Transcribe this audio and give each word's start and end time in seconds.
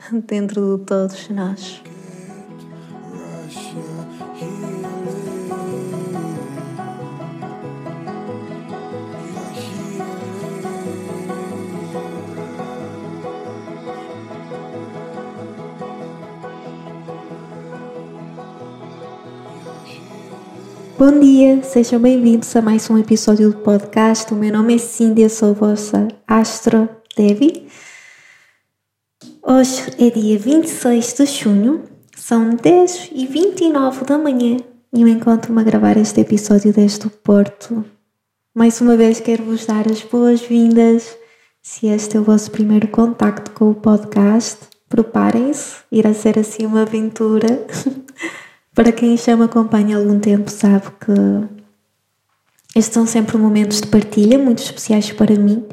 dentro 0.26 0.78
de 0.78 0.84
todos 0.84 1.28
nós. 1.28 1.82
Bom 20.98 21.18
dia, 21.18 21.62
sejam 21.62 21.98
bem-vindos 21.98 22.54
a 22.54 22.60
mais 22.60 22.90
um 22.90 22.98
episódio 22.98 23.50
do 23.50 23.56
podcast. 23.58 24.34
O 24.34 24.36
meu 24.36 24.52
nome 24.52 24.74
é 24.74 25.22
eu 25.22 25.30
sou 25.30 25.50
a 25.50 25.54
vossa 25.54 26.08
Astro 26.28 26.90
Devi. 27.16 27.66
Hoje 29.42 29.94
é 29.98 30.10
dia 30.10 30.38
26 30.38 31.14
de 31.14 31.24
junho, 31.24 31.84
são 32.14 32.50
10 32.50 33.10
e 33.12 33.26
29 33.26 34.04
da 34.04 34.18
manhã 34.18 34.58
e 34.92 35.00
eu 35.00 35.08
encontro-me 35.08 35.62
a 35.62 35.64
gravar 35.64 35.96
este 35.96 36.20
episódio 36.20 36.74
desde 36.74 37.06
o 37.06 37.10
Porto. 37.10 37.82
Mais 38.54 38.82
uma 38.82 38.98
vez 38.98 39.18
quero 39.18 39.44
vos 39.44 39.64
dar 39.64 39.90
as 39.90 40.02
boas-vindas. 40.02 41.16
Se 41.62 41.86
este 41.86 42.18
é 42.18 42.20
o 42.20 42.24
vosso 42.24 42.50
primeiro 42.50 42.88
contacto 42.88 43.52
com 43.52 43.70
o 43.70 43.74
podcast, 43.74 44.58
preparem-se, 44.90 45.76
irá 45.90 46.12
ser 46.12 46.38
assim 46.38 46.66
uma 46.66 46.82
aventura. 46.82 47.66
Para 48.74 48.92
quem 48.92 49.16
já 49.16 49.34
me 49.36 49.44
acompanha 49.44 49.96
há 49.96 50.00
algum 50.00 50.20
tempo, 50.20 50.50
sabe 50.50 50.86
que 51.00 51.12
estes 52.76 52.92
são 52.92 53.06
sempre 53.06 53.38
momentos 53.38 53.80
de 53.80 53.86
partilha 53.86 54.38
muito 54.38 54.62
especiais 54.62 55.10
para 55.10 55.34
mim, 55.34 55.64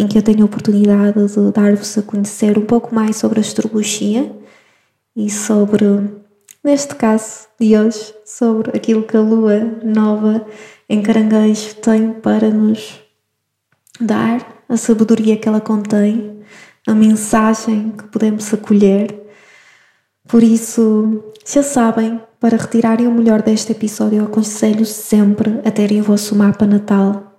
em 0.00 0.06
que 0.06 0.16
eu 0.16 0.22
tenho 0.22 0.42
a 0.42 0.46
oportunidade 0.46 1.26
de 1.26 1.52
dar-vos 1.52 1.98
a 1.98 2.02
conhecer 2.02 2.56
um 2.56 2.64
pouco 2.64 2.94
mais 2.94 3.16
sobre 3.16 3.38
a 3.38 3.42
astrologia 3.42 4.34
e 5.14 5.28
sobre, 5.28 5.84
neste 6.64 6.94
caso 6.94 7.48
de 7.60 7.76
hoje, 7.76 8.14
sobre 8.24 8.74
aquilo 8.74 9.02
que 9.02 9.14
a 9.14 9.20
lua 9.20 9.60
nova 9.84 10.46
em 10.88 11.02
Caranguejo 11.02 11.74
tem 11.76 12.12
para 12.14 12.48
nos 12.48 12.98
dar, 14.00 14.64
a 14.66 14.76
sabedoria 14.78 15.36
que 15.36 15.46
ela 15.46 15.60
contém, 15.60 16.40
a 16.86 16.94
mensagem 16.94 17.90
que 17.90 18.04
podemos 18.04 18.54
acolher. 18.54 19.20
Por 20.26 20.42
isso, 20.42 21.22
já 21.44 21.62
sabem, 21.62 22.18
para 22.38 22.56
retirarem 22.56 23.06
o 23.06 23.12
melhor 23.12 23.42
deste 23.42 23.72
episódio, 23.72 24.20
eu 24.20 24.24
aconselho 24.24 24.86
sempre 24.86 25.60
a 25.62 25.70
terem 25.70 26.00
o 26.00 26.04
vosso 26.04 26.34
mapa 26.34 26.66
natal 26.66 27.29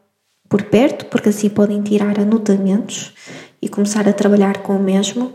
por 0.51 0.63
perto, 0.63 1.05
porque 1.05 1.29
assim 1.29 1.47
podem 1.47 1.81
tirar 1.81 2.19
anotamentos 2.19 3.13
e 3.61 3.69
começar 3.69 4.05
a 4.09 4.11
trabalhar 4.11 4.57
com 4.57 4.75
o 4.75 4.83
mesmo. 4.83 5.31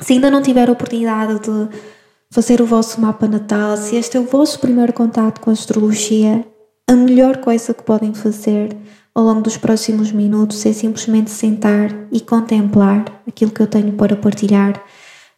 Se 0.00 0.14
ainda 0.14 0.28
não 0.28 0.42
tiver 0.42 0.68
a 0.68 0.72
oportunidade 0.72 1.38
de 1.38 1.68
fazer 2.28 2.60
o 2.60 2.66
vosso 2.66 3.00
mapa 3.00 3.28
natal, 3.28 3.76
se 3.76 3.94
este 3.94 4.16
é 4.16 4.20
o 4.20 4.24
vosso 4.24 4.58
primeiro 4.58 4.92
contato 4.92 5.40
com 5.40 5.50
a 5.50 5.52
astrologia, 5.52 6.44
a 6.88 6.92
melhor 6.94 7.36
coisa 7.36 7.72
que 7.72 7.84
podem 7.84 8.12
fazer 8.12 8.76
ao 9.14 9.22
longo 9.22 9.42
dos 9.42 9.56
próximos 9.56 10.10
minutos 10.10 10.66
é 10.66 10.72
simplesmente 10.72 11.30
sentar 11.30 11.88
e 12.10 12.20
contemplar 12.20 13.04
aquilo 13.28 13.52
que 13.52 13.62
eu 13.62 13.68
tenho 13.68 13.92
para 13.92 14.16
partilhar, 14.16 14.82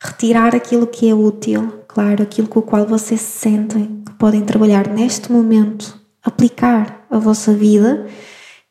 retirar 0.02 0.56
aquilo 0.56 0.86
que 0.86 1.10
é 1.10 1.14
útil 1.14 1.84
claro 1.86 2.22
aquilo 2.22 2.48
com 2.48 2.60
o 2.60 2.62
qual 2.62 2.86
vocês 2.86 3.20
se 3.20 3.38
sentem 3.38 4.02
que 4.06 4.12
podem 4.14 4.40
trabalhar 4.40 4.88
neste 4.88 5.30
momento, 5.30 6.00
aplicar 6.24 7.06
a 7.10 7.18
vossa 7.18 7.52
vida 7.52 8.06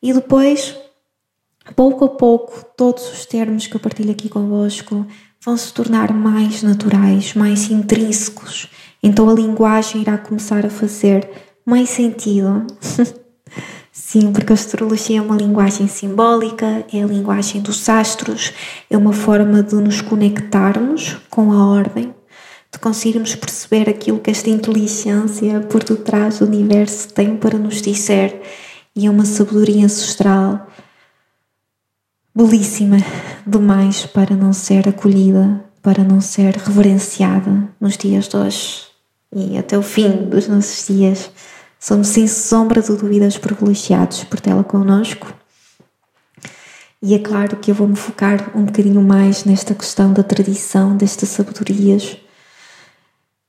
e 0.02 0.12
depois, 0.12 0.76
pouco 1.74 2.04
a 2.04 2.08
pouco, 2.08 2.64
todos 2.76 3.12
os 3.12 3.26
termos 3.26 3.66
que 3.66 3.76
eu 3.76 3.80
partilho 3.80 4.12
aqui 4.12 4.28
convosco 4.28 5.06
vão 5.44 5.56
se 5.56 5.72
tornar 5.72 6.12
mais 6.12 6.62
naturais, 6.62 7.34
mais 7.34 7.70
intrínsecos. 7.70 8.68
Então 9.02 9.28
a 9.28 9.32
linguagem 9.32 10.02
irá 10.02 10.18
começar 10.18 10.64
a 10.64 10.70
fazer 10.70 11.28
mais 11.64 11.88
sentido. 11.90 12.66
Sim, 13.92 14.32
porque 14.32 14.52
a 14.52 14.54
astrologia 14.54 15.18
é 15.18 15.22
uma 15.22 15.36
linguagem 15.36 15.88
simbólica, 15.88 16.86
é 16.92 17.02
a 17.02 17.06
linguagem 17.06 17.60
dos 17.60 17.88
astros, 17.88 18.52
é 18.88 18.96
uma 18.96 19.12
forma 19.12 19.62
de 19.62 19.74
nos 19.74 20.00
conectarmos 20.00 21.16
com 21.28 21.52
a 21.52 21.66
ordem, 21.66 22.14
de 22.72 22.78
conseguirmos 22.78 23.34
perceber 23.34 23.90
aquilo 23.90 24.20
que 24.20 24.30
esta 24.30 24.48
inteligência 24.48 25.60
por 25.60 25.82
detrás 25.82 26.38
do 26.38 26.46
universo 26.46 27.12
tem 27.12 27.36
para 27.36 27.58
nos 27.58 27.82
dizer 27.82 28.40
e 28.94 29.06
é 29.06 29.10
uma 29.10 29.24
sabedoria 29.24 29.84
ancestral 29.84 30.66
belíssima 32.34 32.98
demais 33.46 34.06
para 34.06 34.36
não 34.36 34.52
ser 34.52 34.88
acolhida, 34.88 35.64
para 35.82 36.04
não 36.04 36.20
ser 36.20 36.56
reverenciada 36.56 37.68
nos 37.80 37.96
dias 37.96 38.28
de 38.28 38.36
hoje 38.36 38.88
e 39.34 39.58
até 39.58 39.76
o 39.76 39.82
fim 39.82 40.28
dos 40.28 40.48
nossos 40.48 40.86
dias. 40.86 41.30
Somos 41.78 42.08
sem 42.08 42.26
sombra 42.26 42.82
de 42.82 42.88
dúvidas 42.96 43.38
privilegiados 43.38 44.24
por 44.24 44.40
tê-la 44.40 44.64
connosco. 44.64 45.32
E 47.00 47.14
é 47.14 47.18
claro 47.18 47.56
que 47.56 47.70
eu 47.70 47.74
vou 47.74 47.86
me 47.86 47.94
focar 47.94 48.50
um 48.56 48.64
bocadinho 48.64 49.00
mais 49.00 49.44
nesta 49.44 49.74
questão 49.74 50.12
da 50.12 50.24
tradição, 50.24 50.96
destas 50.96 51.28
sabedorias, 51.28 52.16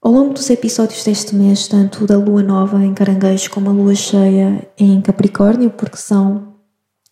ao 0.10 0.16
longo 0.16 0.34
dos 0.34 0.50
episódios 0.50 1.04
deste 1.04 1.36
mês, 1.36 1.68
tanto 1.68 2.08
da 2.08 2.18
lua 2.18 2.42
nova 2.42 2.84
em 2.84 2.96
Caranguejo 2.96 3.52
como 3.52 3.70
a 3.70 3.72
lua 3.72 3.94
cheia 3.94 4.68
em 4.76 5.00
Capricórnio, 5.02 5.70
porque 5.70 5.98
são 5.98 6.56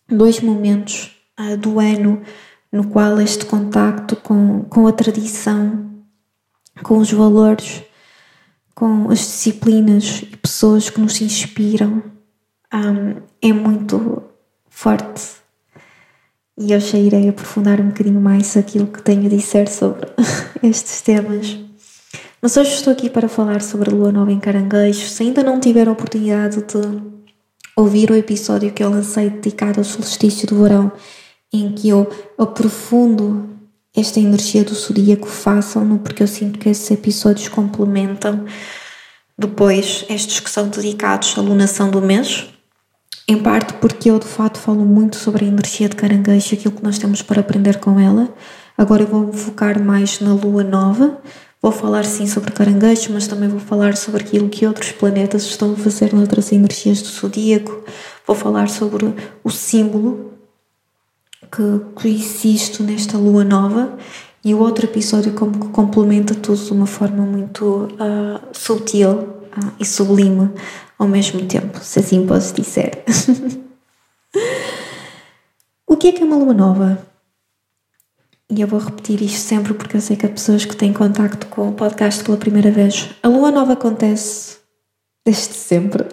dois 0.08 0.40
momentos 0.40 1.16
uh, 1.38 1.56
do 1.56 1.78
ano 1.78 2.20
no 2.72 2.88
qual 2.88 3.20
este 3.20 3.46
contacto 3.46 4.16
com, 4.16 4.64
com 4.64 4.88
a 4.88 4.92
tradição, 4.92 5.88
com 6.82 6.98
os 6.98 7.12
valores, 7.12 7.84
com 8.74 9.08
as 9.12 9.20
disciplinas 9.20 10.22
e 10.22 10.36
pessoas 10.36 10.90
que 10.90 11.00
nos 11.00 11.20
inspiram 11.20 12.02
um, 12.74 13.22
é 13.40 13.52
muito 13.52 14.24
forte. 14.68 15.36
E 16.58 16.72
eu 16.72 16.80
já 16.80 16.98
irei 16.98 17.28
aprofundar 17.28 17.80
um 17.80 17.90
bocadinho 17.90 18.20
mais 18.20 18.56
aquilo 18.56 18.88
que 18.88 19.00
tenho 19.00 19.26
a 19.26 19.28
dizer 19.28 19.68
sobre 19.68 20.04
estes 20.64 21.00
temas. 21.00 21.67
Mas 22.40 22.56
hoje 22.56 22.72
estou 22.72 22.92
aqui 22.92 23.10
para 23.10 23.28
falar 23.28 23.60
sobre 23.60 23.90
a 23.90 23.92
lua 23.92 24.12
nova 24.12 24.30
em 24.30 24.38
Caranguejo. 24.38 25.08
Se 25.08 25.24
ainda 25.24 25.42
não 25.42 25.58
tiver 25.58 25.88
a 25.88 25.92
oportunidade 25.92 26.58
de 26.58 27.02
ouvir 27.74 28.12
o 28.12 28.14
episódio 28.14 28.72
que 28.72 28.82
eu 28.82 28.90
lancei 28.90 29.28
dedicado 29.28 29.80
ao 29.80 29.84
solstício 29.84 30.46
do 30.46 30.62
verão, 30.62 30.92
em 31.52 31.72
que 31.72 31.88
eu 31.88 32.08
aprofundo 32.38 33.48
esta 33.96 34.20
energia 34.20 34.62
do 34.62 34.72
zodíaco, 34.72 35.26
façam-no, 35.26 35.98
porque 35.98 36.22
eu 36.22 36.28
sinto 36.28 36.60
que 36.60 36.68
esses 36.68 36.88
episódios 36.92 37.48
complementam 37.48 38.44
depois 39.36 40.04
estes 40.08 40.38
que 40.38 40.50
são 40.50 40.68
dedicados 40.68 41.36
à 41.36 41.40
lunação 41.40 41.90
do 41.90 42.00
mês. 42.00 42.46
Em 43.26 43.36
parte 43.42 43.74
porque 43.74 44.10
eu 44.10 44.18
de 44.18 44.26
fato 44.26 44.58
falo 44.58 44.84
muito 44.84 45.16
sobre 45.16 45.44
a 45.44 45.48
energia 45.48 45.88
de 45.88 45.96
caranguejo 45.96 46.54
aquilo 46.54 46.74
que 46.74 46.84
nós 46.84 46.98
temos 46.98 47.20
para 47.20 47.40
aprender 47.40 47.80
com 47.80 47.98
ela. 47.98 48.32
Agora 48.76 49.02
eu 49.02 49.08
vou 49.08 49.26
me 49.26 49.36
focar 49.36 49.82
mais 49.82 50.20
na 50.20 50.32
lua 50.32 50.62
nova, 50.62 51.20
Vou 51.60 51.72
falar 51.72 52.04
sim 52.04 52.26
sobre 52.26 52.52
caranguejos, 52.52 53.08
mas 53.08 53.26
também 53.26 53.48
vou 53.48 53.58
falar 53.58 53.96
sobre 53.96 54.22
aquilo 54.22 54.48
que 54.48 54.66
outros 54.66 54.92
planetas 54.92 55.42
estão 55.42 55.72
a 55.72 55.76
fazer 55.76 56.12
noutras 56.12 56.52
energias 56.52 57.02
do 57.02 57.08
zodíaco. 57.08 57.82
Vou 58.26 58.36
falar 58.36 58.68
sobre 58.68 59.12
o 59.42 59.50
símbolo 59.50 60.34
que, 61.50 62.00
que 62.00 62.08
existe 62.08 62.82
nesta 62.82 63.18
lua 63.18 63.42
nova 63.42 63.98
e 64.44 64.54
o 64.54 64.60
outro 64.60 64.86
episódio 64.86 65.32
como 65.32 65.58
que 65.58 65.68
complementa 65.68 66.34
tudo 66.34 66.64
de 66.64 66.72
uma 66.72 66.86
forma 66.86 67.24
muito 67.24 67.64
uh, 67.64 68.40
sutil 68.52 69.10
uh, 69.10 69.72
e 69.80 69.84
sublime 69.84 70.50
ao 70.96 71.08
mesmo 71.08 71.44
tempo, 71.46 71.80
se 71.82 71.98
assim 71.98 72.24
posso 72.26 72.54
dizer. 72.54 73.02
o 75.86 75.96
que 75.96 76.08
é 76.08 76.12
que 76.12 76.22
é 76.22 76.24
uma 76.24 76.36
lua 76.36 76.54
nova? 76.54 77.07
E 78.50 78.60
eu 78.62 78.66
vou 78.66 78.80
repetir 78.80 79.20
isto 79.20 79.40
sempre 79.40 79.74
porque 79.74 79.96
eu 79.96 80.00
sei 80.00 80.16
que 80.16 80.24
há 80.24 80.28
pessoas 80.28 80.64
que 80.64 80.74
têm 80.74 80.92
contacto 80.92 81.46
com 81.48 81.68
o 81.68 81.72
podcast 81.72 82.24
pela 82.24 82.38
primeira 82.38 82.70
vez. 82.70 83.10
A 83.22 83.28
lua 83.28 83.50
nova 83.50 83.74
acontece 83.74 84.56
desde 85.24 85.52
sempre. 85.52 86.06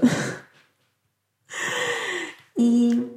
e 2.58 3.08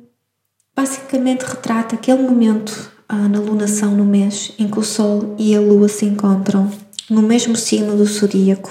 basicamente 0.75 1.43
retrata 1.43 1.97
aquele 1.97 2.23
momento 2.23 2.93
ah, 3.09 3.29
na 3.29 3.41
lunação 3.41 3.97
no 3.97 4.05
mês 4.05 4.53
em 4.57 4.69
que 4.69 4.79
o 4.79 4.85
Sol 4.85 5.35
e 5.37 5.57
a 5.57 5.61
Lua 5.61 5.89
se 5.89 6.05
encontram 6.05 6.71
no 7.11 7.23
mesmo 7.23 7.57
signo 7.57 7.97
do 7.97 8.05
zodíaco, 8.05 8.71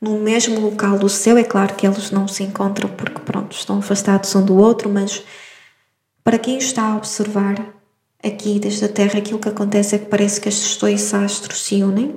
no 0.00 0.20
mesmo 0.20 0.60
local 0.60 0.98
do 0.98 1.08
céu. 1.08 1.36
É 1.36 1.42
claro 1.42 1.74
que 1.74 1.84
eles 1.84 2.12
não 2.12 2.28
se 2.28 2.44
encontram 2.44 2.88
porque, 2.90 3.18
pronto, 3.20 3.56
estão 3.56 3.78
afastados 3.78 4.32
um 4.36 4.44
do 4.44 4.56
outro, 4.56 4.88
mas 4.88 5.24
para 6.22 6.38
quem 6.38 6.58
está 6.58 6.92
a 6.92 6.96
observar 6.96 7.79
aqui 8.24 8.58
desde 8.58 8.84
a 8.84 8.88
Terra, 8.88 9.18
aquilo 9.18 9.38
que 9.38 9.48
acontece 9.48 9.94
é 9.94 9.98
que 9.98 10.06
parece 10.06 10.40
que 10.40 10.48
estes 10.48 10.76
dois 10.76 11.12
astros 11.14 11.62
se 11.62 11.82
unem 11.82 12.16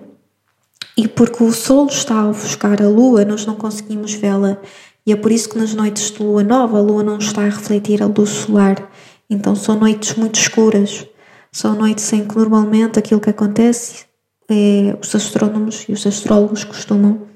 e 0.96 1.08
porque 1.08 1.44
o 1.44 1.52
Sol 1.52 1.88
está 1.88 2.16
a 2.16 2.30
ofuscar 2.30 2.82
a 2.82 2.88
Lua, 2.88 3.26
nós 3.26 3.46
não 3.46 3.56
conseguimos 3.56 4.14
vê-la. 4.14 4.58
E 5.06 5.12
é 5.12 5.16
por 5.16 5.32
isso 5.32 5.50
que 5.50 5.58
nas 5.58 5.74
noites 5.74 6.12
de 6.12 6.24
lua 6.24 6.44
nova 6.44 6.78
a 6.78 6.82
lua 6.82 7.04
não 7.04 7.18
está 7.18 7.42
a 7.42 7.50
refletir 7.50 8.02
a 8.02 8.06
luz 8.06 8.30
solar. 8.30 8.90
Então 9.30 9.56
são 9.56 9.78
noites 9.78 10.16
muito 10.16 10.40
escuras. 10.40 11.06
São 11.52 11.76
noites 11.76 12.12
em 12.14 12.26
que 12.26 12.36
normalmente 12.38 13.00
aquilo 13.00 13.20
que 13.20 13.30
acontece 13.30 14.06
é 14.50 14.98
os 15.02 15.14
astrónomos 15.14 15.86
e 15.90 15.94
os 15.94 16.06
astrólogos 16.08 16.64
costumam 16.64 17.28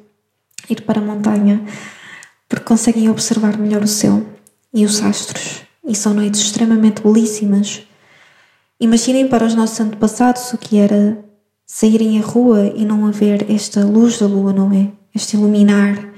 ir 0.69 0.81
para 0.81 0.99
a 0.99 1.03
montanha 1.03 1.65
porque 2.47 2.65
conseguem 2.65 3.09
observar 3.09 3.57
melhor 3.57 3.83
o 3.83 3.87
céu 3.87 4.25
e 4.73 4.85
os 4.85 5.01
astros. 5.01 5.61
E 5.85 5.93
são 5.93 6.13
noites 6.13 6.41
extremamente 6.41 7.01
belíssimas. 7.01 7.85
Imaginem 8.79 9.27
para 9.27 9.45
os 9.45 9.56
nossos 9.56 9.79
antepassados 9.79 10.53
o 10.53 10.57
que 10.57 10.77
era 10.77 11.24
saírem 11.65 12.19
à 12.19 12.21
rua 12.21 12.71
e 12.75 12.85
não 12.85 13.07
haver 13.07 13.50
esta 13.51 13.83
luz 13.83 14.19
da 14.19 14.27
lua, 14.27 14.53
não 14.53 14.71
é? 14.71 14.91
Este 15.15 15.35
iluminar. 15.35 16.13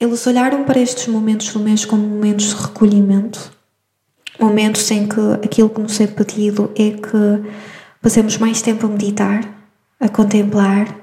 Eles 0.00 0.26
olharam 0.26 0.64
para 0.64 0.80
estes 0.80 1.06
momentos 1.08 1.52
do 1.52 1.60
mês 1.60 1.84
como 1.84 2.02
momentos 2.02 2.46
de 2.46 2.62
recolhimento, 2.62 3.52
momentos 4.40 4.90
em 4.90 5.06
que 5.06 5.20
aquilo 5.44 5.68
que 5.68 5.82
nos 5.82 6.00
é 6.00 6.06
pedido 6.06 6.72
é 6.74 6.92
que 6.92 7.50
passemos 8.00 8.38
mais 8.38 8.62
tempo 8.62 8.86
a 8.86 8.88
meditar, 8.88 9.46
a 10.00 10.08
contemplar 10.08 10.98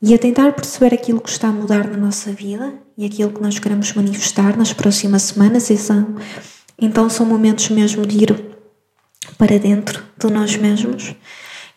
e 0.00 0.14
a 0.14 0.18
tentar 0.18 0.52
perceber 0.52 0.94
aquilo 0.94 1.20
que 1.20 1.30
está 1.30 1.48
a 1.48 1.52
mudar 1.52 1.88
na 1.88 1.96
nossa 1.96 2.30
vida 2.30 2.74
e 2.96 3.04
aquilo 3.04 3.32
que 3.32 3.42
nós 3.42 3.58
queremos 3.58 3.92
manifestar 3.92 4.56
nas 4.56 4.72
próximas 4.72 5.22
semanas. 5.22 5.68
E 5.68 5.76
são, 5.76 6.14
então 6.78 7.10
são 7.10 7.26
momentos 7.26 7.68
mesmo 7.70 8.06
de 8.06 8.22
ir 8.22 8.47
para 9.36 9.58
dentro 9.58 10.02
de 10.18 10.32
nós 10.32 10.56
mesmos 10.56 11.14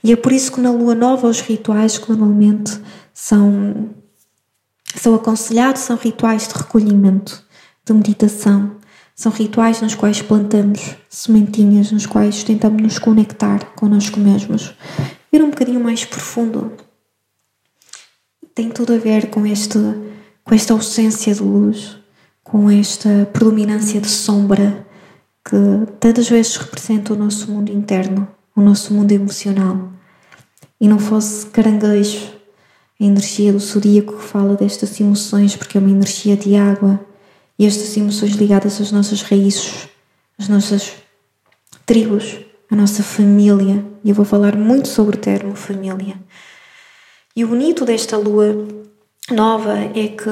e 0.04 0.12
é 0.12 0.16
por 0.16 0.32
isso 0.32 0.52
que 0.52 0.62
na 0.62 0.72
lua 0.72 0.96
nova 0.96 1.28
os 1.28 1.42
rituais 1.42 1.98
que 1.98 2.10
normalmente 2.10 2.80
são, 3.14 3.90
são 4.96 5.14
aconselhados 5.14 5.84
são 5.84 5.96
rituais 5.96 6.48
de 6.48 6.56
recolhimento, 6.56 7.44
de 7.86 7.94
meditação. 7.94 8.78
São 9.16 9.32
rituais 9.32 9.82
nos 9.82 9.94
quais 9.94 10.22
plantamos 10.22 10.96
sementinhas, 11.08 11.92
nos 11.92 12.08
quais 12.08 12.44
tentamos 12.44 12.82
nos 12.82 12.98
conectar 12.98 13.64
connosco 13.76 14.20
mesmos. 14.20 14.74
Ir 15.32 15.44
um 15.44 15.52
bocadinho 15.52 15.80
mais 15.80 16.04
profundo. 16.04 16.72
Tem 18.56 18.70
tudo 18.70 18.94
a 18.94 18.98
ver 18.98 19.30
com, 19.30 19.46
este, 19.46 19.78
com 20.44 20.56
esta 20.56 20.74
ausência 20.74 21.36
de 21.36 21.44
luz, 21.44 21.98
com 22.44 22.72
esta 22.72 23.30
predominância 23.32 24.02
de 24.02 24.10
sombra 24.10 24.88
que 25.44 25.58
tantas 26.00 26.30
vezes 26.30 26.58
representa 26.58 27.14
o 27.14 27.18
nosso 27.18 27.52
mundo 27.52 27.72
interno 27.72 28.28
o 28.56 28.62
nosso 28.62 28.94
mundo 28.94 29.12
emocional 29.12 29.92
e 30.80 30.88
não 30.88 31.00
fosse 31.00 31.46
caranguejo, 31.48 32.32
a 33.00 33.04
energia 33.04 33.52
do 33.52 33.60
zodíaco 33.60 34.18
que 34.18 34.24
fala 34.24 34.56
destas 34.56 35.00
emoções, 35.00 35.56
porque 35.56 35.78
é 35.78 35.82
uma 35.82 35.90
energia 35.90 36.36
de 36.36 36.56
água 36.56 37.00
e 37.58 37.66
estas 37.66 37.96
emoções 37.98 38.32
ligadas 38.34 38.80
às 38.82 38.92
nossas 38.92 39.22
raízes, 39.22 39.88
às 40.38 40.48
nossas 40.48 40.94
tribos, 41.86 42.40
à 42.70 42.76
nossa 42.76 43.04
família. 43.04 43.86
E 44.04 44.10
eu 44.10 44.16
vou 44.16 44.26
falar 44.26 44.56
muito 44.56 44.88
sobre 44.88 45.18
o 45.18 45.20
termo 45.20 45.56
família. 45.56 46.16
E 47.36 47.44
o 47.44 47.48
bonito 47.48 47.86
desta 47.86 48.18
lua 48.18 48.68
nova 49.30 49.78
é 49.78 50.08
que 50.08 50.30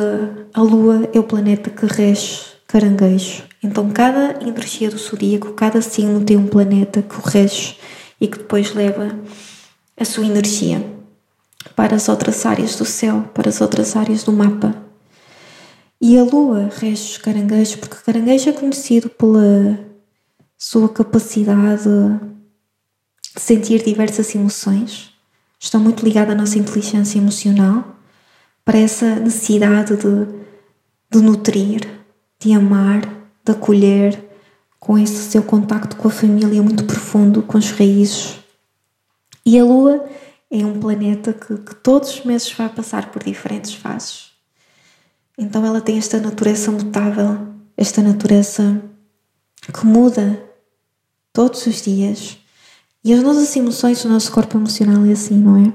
a 0.54 0.62
lua 0.62 1.10
é 1.14 1.20
o 1.20 1.24
planeta 1.24 1.70
que 1.70 1.86
rege 1.86 2.49
caranguejo. 2.70 3.44
Então, 3.64 3.90
cada 3.90 4.44
energia 4.48 4.92
do 4.92 4.98
zodíaco, 4.98 5.54
cada 5.54 5.82
signo 5.82 6.24
tem 6.24 6.38
um 6.38 6.48
planeta 6.48 7.02
que 7.02 7.16
o 7.16 7.22
rege 7.22 7.78
e 8.22 8.28
que 8.28 8.38
depois 8.38 8.76
leva 8.76 9.20
a 9.98 10.06
sua 10.06 10.26
energia 10.26 10.86
para 11.76 11.96
as 11.96 12.08
outras 12.08 12.46
áreas 12.46 12.76
do 12.76 12.86
céu, 12.86 13.24
para 13.34 13.50
as 13.50 13.60
outras 13.60 13.96
áreas 13.96 14.24
do 14.24 14.32
mapa. 14.32 14.76
E 16.00 16.18
a 16.18 16.24
lua 16.24 16.70
rege 16.78 17.04
os 17.04 17.18
caranguejos, 17.18 17.76
porque 17.76 17.98
o 17.98 18.04
caranguejo 18.06 18.50
é 18.50 18.54
conhecido 18.54 19.10
pela 19.10 19.80
sua 20.56 20.88
capacidade 20.90 21.84
de 21.84 23.42
sentir 23.42 23.84
diversas 23.84 24.34
emoções, 24.36 25.12
está 25.60 25.80
muito 25.80 26.06
ligado 26.06 26.32
à 26.32 26.36
nossa 26.36 26.60
inteligência 26.60 27.18
emocional, 27.18 27.96
para 28.64 28.78
essa 28.78 29.16
necessidade 29.16 29.98
de, 29.98 30.28
de 31.10 31.20
nutrir, 31.20 31.99
de 32.40 32.54
amar, 32.54 33.02
de 33.44 33.52
acolher, 33.52 34.30
com 34.80 34.98
esse 34.98 35.30
seu 35.30 35.44
contacto 35.44 35.98
com 35.98 36.08
a 36.08 36.12
família 36.12 36.64
muito 36.64 36.86
profundo, 36.86 37.44
com 37.44 37.58
as 37.58 37.70
raízes. 37.72 38.40
E 39.46 39.60
a 39.60 39.64
Lua 39.64 40.10
é 40.50 40.66
um 40.66 40.80
planeta 40.80 41.34
que, 41.34 41.58
que 41.58 41.76
todos 41.76 42.10
os 42.10 42.24
meses 42.24 42.52
vai 42.52 42.70
passar 42.70 43.12
por 43.12 43.24
diferentes 43.24 43.74
fases. 43.74 44.32
Então 45.38 45.66
ela 45.66 45.82
tem 45.82 45.98
esta 45.98 46.20
natureza 46.20 46.72
mutável, 46.72 47.48
esta 47.76 48.02
natureza 48.02 48.82
que 49.74 49.86
muda 49.86 50.42
todos 51.34 51.66
os 51.66 51.82
dias. 51.82 52.38
E 53.04 53.14
as 53.14 53.22
nossas 53.22 53.56
emoções, 53.56 54.04
o 54.04 54.10
nosso 54.10 54.32
corpo 54.32 54.58
emocional 54.58 55.06
é 55.06 55.12
assim, 55.12 55.38
não 55.38 55.58
é? 55.58 55.74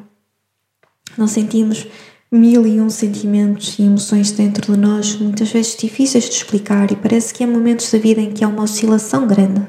Nós 1.17 1.31
sentimos 1.31 1.87
mil 2.35 2.67
e 2.67 2.81
um 2.81 2.91
sentimentos 2.91 3.79
e 3.79 3.83
emoções 3.83 4.33
dentro 4.33 4.73
de 4.73 4.79
nós, 4.79 5.15
muitas 5.15 5.53
vezes 5.53 5.77
difíceis 5.77 6.25
de 6.25 6.35
explicar, 6.35 6.91
e 6.91 6.97
parece 6.97 7.33
que 7.33 7.45
há 7.45 7.47
momentos 7.47 7.91
da 7.93 7.99
vida 7.99 8.21
em 8.21 8.33
que 8.33 8.43
há 8.43 8.49
uma 8.49 8.65
oscilação 8.65 9.25
grande. 9.25 9.65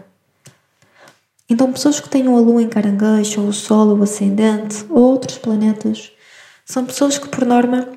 Então, 1.48 1.72
pessoas 1.72 2.00
que 2.00 2.10
têm 2.10 2.26
a 2.26 2.32
Lua 2.32 2.64
em 2.64 2.68
caranguejo, 2.68 3.42
ou 3.42 3.50
o 3.50 3.54
Sol, 3.54 3.90
ou 3.90 4.00
o 4.00 4.04
ascendente, 4.04 4.84
ou 4.90 5.04
outros 5.04 5.38
planetas, 5.38 6.12
são 6.66 6.84
pessoas 6.84 7.20
que, 7.20 7.30
por 7.30 7.46
norma, 7.46 7.88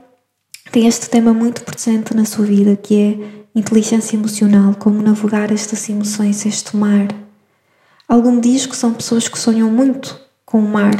têm 0.70 0.86
este 0.86 1.08
tema 1.08 1.32
muito 1.32 1.64
presente 1.64 2.14
na 2.14 2.26
sua 2.26 2.44
vida, 2.44 2.76
que 2.76 2.94
é 2.94 3.58
inteligência 3.58 4.16
emocional, 4.16 4.74
como 4.74 5.00
navegar 5.00 5.50
estas 5.50 5.88
emoções, 5.88 6.44
este 6.44 6.76
mar. 6.76 7.08
Algum 8.06 8.38
diz 8.38 8.66
que 8.66 8.76
são 8.76 8.92
pessoas 8.92 9.28
que 9.28 9.38
sonham 9.38 9.70
muito 9.70 10.20
com 10.44 10.58
o 10.58 10.68
mar 10.68 10.94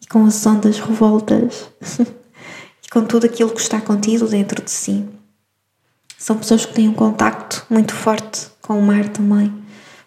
e 0.00 0.06
com 0.08 0.24
as 0.24 0.44
ondas 0.44 0.80
revoltas. 0.80 1.68
com 2.92 3.06
tudo 3.06 3.24
aquilo 3.24 3.50
que 3.50 3.60
está 3.60 3.80
contido 3.80 4.28
dentro 4.28 4.62
de 4.62 4.70
si. 4.70 5.08
São 6.18 6.36
pessoas 6.36 6.66
que 6.66 6.74
têm 6.74 6.90
um 6.90 6.92
contacto 6.92 7.64
muito 7.70 7.94
forte 7.94 8.48
com 8.60 8.78
o 8.78 8.82
mar 8.82 9.08
também, 9.08 9.50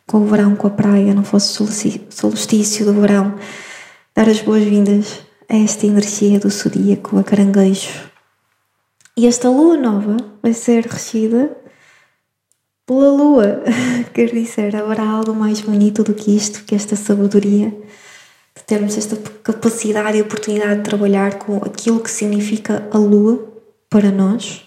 com 0.05 0.19
o 0.19 0.25
verão, 0.27 0.55
com 0.55 0.67
a 0.67 0.69
praia, 0.69 1.13
não 1.15 1.23
fosse 1.23 1.47
solstício 2.11 2.85
do 2.85 2.93
verão. 2.93 3.33
Dar 4.13 4.29
as 4.29 4.39
boas-vindas 4.39 5.19
a 5.49 5.57
esta 5.57 5.87
energia 5.87 6.39
do 6.39 6.49
zodíaco, 6.49 7.17
a 7.17 7.23
caranguejo. 7.23 7.89
E 9.17 9.25
esta 9.25 9.49
lua 9.49 9.75
nova 9.75 10.17
vai 10.43 10.53
ser 10.53 10.85
regida 10.85 11.57
pela 12.85 13.09
lua. 13.11 13.63
Quer 14.13 14.29
dizer, 14.31 14.75
haverá 14.75 15.09
algo 15.09 15.33
mais 15.33 15.59
bonito 15.59 16.03
do 16.03 16.13
que 16.13 16.35
isto, 16.35 16.63
que 16.63 16.75
esta 16.75 16.95
sabedoria 16.95 17.75
termos 18.65 18.97
esta 18.97 19.15
capacidade 19.41 20.17
e 20.17 20.21
oportunidade 20.21 20.77
de 20.77 20.83
trabalhar 20.83 21.37
com 21.37 21.57
aquilo 21.57 21.99
que 21.99 22.09
significa 22.09 22.87
a 22.91 22.97
lua 22.97 23.47
para 23.89 24.11
nós. 24.11 24.65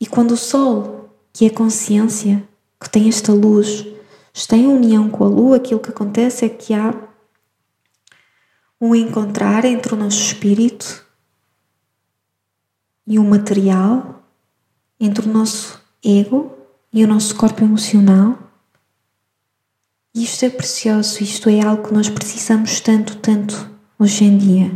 E 0.00 0.06
quando 0.06 0.32
o 0.32 0.36
sol, 0.36 1.10
que 1.32 1.44
é 1.44 1.50
consciência, 1.50 2.42
que 2.80 2.88
tem 2.88 3.08
esta 3.08 3.32
luz, 3.32 3.86
está 4.32 4.56
em 4.56 4.66
união 4.66 5.10
com 5.10 5.24
a 5.24 5.28
lua, 5.28 5.56
aquilo 5.56 5.80
que 5.80 5.90
acontece 5.90 6.44
é 6.44 6.48
que 6.48 6.72
há 6.72 6.94
um 8.80 8.94
encontrar 8.94 9.64
entre 9.64 9.94
o 9.94 9.96
nosso 9.96 10.22
espírito 10.22 11.04
e 13.06 13.18
o 13.18 13.24
material, 13.24 14.22
entre 15.00 15.28
o 15.28 15.32
nosso 15.32 15.80
ego 16.04 16.54
e 16.92 17.04
o 17.04 17.08
nosso 17.08 17.34
corpo 17.34 17.64
emocional 17.64 18.47
isto 20.22 20.44
é 20.44 20.50
precioso, 20.50 21.22
isto 21.22 21.48
é 21.48 21.64
algo 21.64 21.88
que 21.88 21.94
nós 21.94 22.08
precisamos 22.08 22.80
tanto, 22.80 23.16
tanto 23.16 23.70
hoje 23.98 24.24
em 24.24 24.38
dia. 24.38 24.70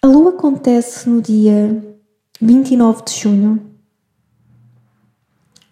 A 0.00 0.06
lua 0.06 0.30
acontece 0.30 1.08
no 1.08 1.20
dia 1.20 1.96
29 2.40 3.04
de 3.04 3.12
junho, 3.12 3.76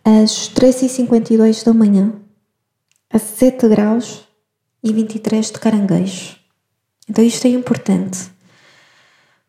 às 0.04 0.50
3h52 0.50 1.64
da 1.64 1.72
manhã, 1.72 2.12
a 3.10 3.18
7 3.18 3.68
graus 3.68 4.26
e 4.82 4.92
23 4.92 5.52
de 5.52 5.58
caranguejo. 5.58 6.36
Então 7.08 7.24
isto 7.24 7.46
é 7.46 7.50
importante. 7.50 8.30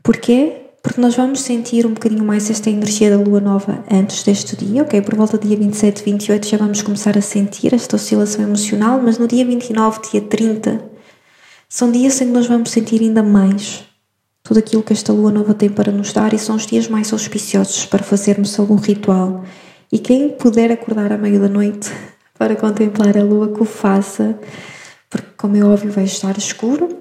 Porquê? 0.03 0.66
Porque 0.88 1.01
nós 1.01 1.17
vamos 1.17 1.41
sentir 1.41 1.86
um 1.86 1.94
bocadinho 1.94 2.24
mais 2.24 2.50
esta 2.50 2.70
energia 2.70 3.10
da 3.10 3.17
lua 3.17 3.41
nova 3.41 3.84
antes 3.91 4.24
deste 4.24 4.56
dia, 4.56 4.84
ok? 4.84 5.01
Por 5.01 5.15
volta 5.15 5.38
do 5.38 5.46
dia 5.46 5.58
27, 5.58 6.01
28 6.01 6.48
já 6.48 6.58
vamos 6.58 6.82
começar 6.82 7.17
a 7.17 7.22
sentir 7.22 7.74
esta 7.74 7.98
oscilação 7.98 8.46
emocional, 8.46 8.98
mas 9.03 9.17
no 9.17 9.27
dia 9.27 9.46
29, 9.46 10.00
dia 10.10 10.22
30, 10.22 10.89
São 11.67 11.91
dias 11.91 12.22
em 12.22 12.27
que 12.27 12.32
nós 12.32 12.48
vamos 12.48 12.72
sentir 12.72 13.01
ainda 13.01 13.22
mais 13.22 13.84
tudo 14.41 14.60
aquilo 14.60 14.82
que 14.82 14.94
esta 14.94 15.12
lua 15.12 15.29
nova 15.29 15.53
tem 15.53 15.67
para 15.67 15.91
nos 15.91 16.13
dar 16.13 16.34
e 16.34 16.39
são 16.39 16.56
os 16.56 16.65
dias 16.65 16.88
mais 16.88 17.12
auspiciosos 17.12 17.86
para 17.86 18.01
fazermos 18.01 18.58
algum 18.58 18.77
ritual. 18.77 19.44
E 19.91 20.00
quem 20.00 20.29
puder 20.29 20.72
acordar 20.72 21.12
à 21.12 21.17
meia 21.17 21.38
da 21.38 21.50
noite 21.50 21.91
para 22.39 22.56
contemplar 22.56 23.17
a 23.17 23.24
lua, 23.24 23.53
que 23.53 23.62
o 23.62 23.65
faça, 23.65 24.39
porque, 25.10 25.27
como 25.36 25.58
é 25.58 25.65
óbvio, 25.65 25.91
vai 25.91 26.06
estar 26.06 26.38
escuro, 26.38 26.98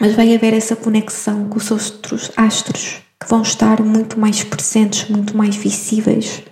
mas 0.00 0.14
vai 0.14 0.34
haver 0.34 0.54
essa 0.54 0.74
conexão 0.74 1.50
com 1.50 1.58
os 1.58 1.70
outros 1.70 2.30
astros 2.34 3.09
que 3.20 3.28
vão 3.28 3.42
estar 3.42 3.82
muito 3.82 4.18
mais 4.18 4.42
presentes, 4.42 5.08
muito 5.10 5.36
mais 5.36 5.54
visíveis 5.54 6.42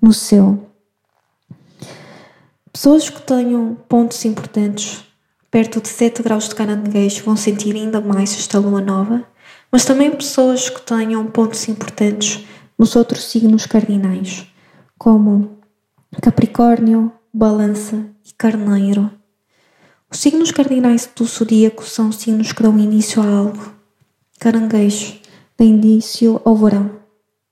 no 0.00 0.12
céu. 0.12 0.70
Pessoas 2.70 3.08
que 3.08 3.22
tenham 3.22 3.74
pontos 3.88 4.22
importantes 4.26 5.02
perto 5.50 5.80
de 5.80 5.88
7 5.88 6.22
graus 6.22 6.50
de 6.50 6.54
caranguejo 6.54 7.24
vão 7.24 7.34
sentir 7.34 7.74
ainda 7.74 7.98
mais 7.98 8.34
esta 8.34 8.58
lua 8.58 8.82
nova, 8.82 9.24
mas 9.72 9.86
também 9.86 10.10
pessoas 10.10 10.68
que 10.68 10.82
tenham 10.82 11.26
pontos 11.26 11.66
importantes 11.68 12.44
nos 12.78 12.94
outros 12.94 13.24
signos 13.24 13.64
cardinais, 13.64 14.46
como 14.98 15.58
Capricórnio, 16.20 17.10
Balança 17.32 18.04
e 18.22 18.34
Carneiro. 18.34 19.10
Os 20.10 20.18
signos 20.18 20.50
cardinais 20.50 21.08
do 21.16 21.24
zodíaco 21.24 21.84
são 21.84 22.12
signos 22.12 22.52
que 22.52 22.62
dão 22.62 22.78
início 22.78 23.22
a 23.22 23.26
algo. 23.26 23.74
Caranguejo 24.38 25.20
dá 25.58 25.64
início 25.64 26.40
ao 26.44 26.54
verão, 26.54 26.90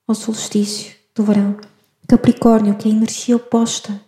ao 0.07 0.15
solstício 0.15 0.95
do 1.15 1.25
verão. 1.25 1.57
Capricórnio, 2.07 2.75
que 2.75 2.89
é 2.89 2.93
a 2.93 2.95
energia 2.95 3.37
oposta, 3.37 3.99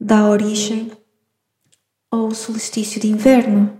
dá 0.00 0.28
origem 0.28 0.92
ao 2.10 2.30
solstício 2.32 3.00
de 3.00 3.08
inverno. 3.08 3.72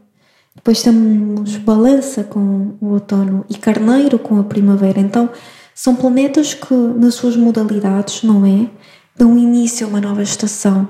Depois 0.55 0.83
temos 0.83 1.57
Balança 1.57 2.25
com 2.25 2.77
o 2.81 2.89
outono 2.93 3.45
e 3.49 3.57
Carneiro 3.57 4.19
com 4.19 4.41
a 4.41 4.45
primavera. 4.45 4.99
Então, 4.99 5.31
são 5.75 5.95
planetas 5.95 6.55
que, 6.55 6.75
nas 6.75 7.15
suas 7.15 7.37
modalidades, 7.37 8.23
não 8.23 8.45
é? 8.45 8.69
Dão 9.15 9.39
início 9.39 9.87
a 9.87 9.91
uma 9.91 10.01
nova 10.01 10.23
estação. 10.23 10.89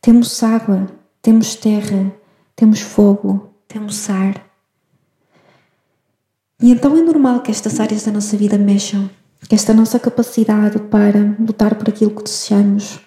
Temos 0.00 0.42
água, 0.42 0.86
temos 1.22 1.54
terra, 1.54 2.12
temos 2.54 2.80
fogo, 2.80 3.50
temos 3.66 4.10
ar. 4.10 4.43
E 6.64 6.70
então 6.70 6.96
é 6.96 7.02
normal 7.02 7.42
que 7.42 7.50
estas 7.50 7.78
áreas 7.78 8.04
da 8.04 8.10
nossa 8.10 8.38
vida 8.38 8.56
mexam, 8.56 9.10
que 9.46 9.54
esta 9.54 9.74
nossa 9.74 9.98
capacidade 9.98 10.78
para 10.78 11.36
lutar 11.38 11.74
por 11.74 11.90
aquilo 11.90 12.12
que 12.12 12.22
desejamos, 12.22 13.00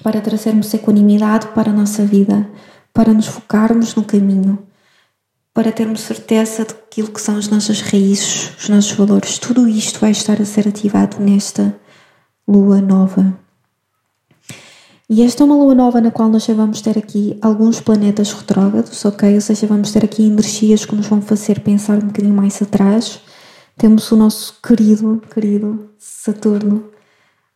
para 0.00 0.20
trazermos 0.20 0.72
equanimidade 0.72 1.48
para 1.48 1.72
a 1.72 1.74
nossa 1.74 2.04
vida, 2.04 2.48
para 2.94 3.12
nos 3.12 3.26
focarmos 3.26 3.96
no 3.96 4.04
caminho, 4.04 4.64
para 5.52 5.72
termos 5.72 6.02
certeza 6.02 6.64
daquilo 6.64 7.08
que 7.08 7.20
são 7.20 7.36
as 7.36 7.48
nossas 7.48 7.80
raízes, 7.80 8.52
os 8.56 8.68
nossos 8.68 8.92
valores. 8.92 9.40
Tudo 9.40 9.66
isto 9.66 9.98
vai 9.98 10.12
estar 10.12 10.40
a 10.40 10.44
ser 10.44 10.68
ativado 10.68 11.18
nesta 11.18 11.76
lua 12.46 12.80
nova. 12.80 13.36
E 15.10 15.22
esta 15.22 15.42
é 15.42 15.46
uma 15.46 15.56
lua 15.56 15.74
nova 15.74 16.02
na 16.02 16.10
qual 16.10 16.28
nós 16.28 16.44
já 16.44 16.52
vamos 16.52 16.82
ter 16.82 16.98
aqui 16.98 17.38
alguns 17.40 17.80
planetas 17.80 18.30
retrógrados, 18.30 19.02
ok? 19.06 19.36
Ou 19.36 19.40
seja, 19.40 19.66
vamos 19.66 19.90
ter 19.90 20.04
aqui 20.04 20.26
energias 20.26 20.84
que 20.84 20.94
nos 20.94 21.06
vão 21.06 21.22
fazer 21.22 21.60
pensar 21.60 21.94
um 21.96 22.08
bocadinho 22.08 22.34
mais 22.34 22.60
atrás. 22.60 23.18
Temos 23.78 24.12
o 24.12 24.16
nosso 24.16 24.58
querido, 24.62 25.22
querido 25.32 25.88
Saturno 25.96 26.90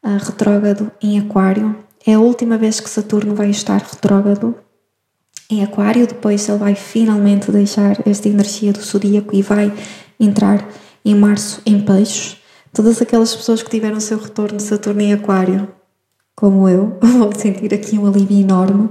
uh, 0.02 0.16
retrógrado 0.18 0.90
em 1.02 1.18
Aquário. 1.18 1.76
É 2.06 2.14
a 2.14 2.20
última 2.20 2.56
vez 2.56 2.80
que 2.80 2.88
Saturno 2.88 3.34
vai 3.34 3.50
estar 3.50 3.82
retrógrado 3.82 4.54
em 5.50 5.62
Aquário, 5.62 6.06
depois 6.06 6.48
ele 6.48 6.56
vai 6.56 6.74
finalmente 6.74 7.52
deixar 7.52 7.98
esta 8.08 8.30
energia 8.30 8.72
do 8.72 8.80
zodíaco 8.80 9.36
e 9.36 9.42
vai 9.42 9.70
entrar 10.18 10.66
em 11.04 11.14
março 11.14 11.60
em 11.66 11.78
Peixes. 11.82 12.38
Todas 12.72 13.02
aquelas 13.02 13.36
pessoas 13.36 13.62
que 13.62 13.68
tiveram 13.68 14.00
seu 14.00 14.18
retorno 14.18 14.56
de 14.56 14.62
Saturno 14.62 15.02
em 15.02 15.12
Aquário 15.12 15.68
como 16.34 16.68
eu, 16.68 16.98
vou 17.02 17.32
sentir 17.34 17.72
aqui 17.74 17.98
um 17.98 18.06
alívio 18.06 18.40
enorme, 18.40 18.90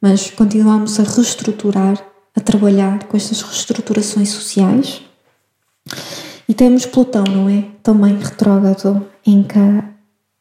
mas 0.00 0.30
continuamos 0.30 0.98
a 1.00 1.02
reestruturar, 1.02 2.02
a 2.34 2.40
trabalhar 2.40 3.04
com 3.04 3.16
estas 3.16 3.42
reestruturações 3.42 4.28
sociais. 4.30 5.02
E 6.48 6.54
temos 6.54 6.86
Plutão, 6.86 7.24
não 7.24 7.48
é? 7.48 7.64
Também 7.82 8.16
retrógrado 8.18 9.06
em 9.26 9.44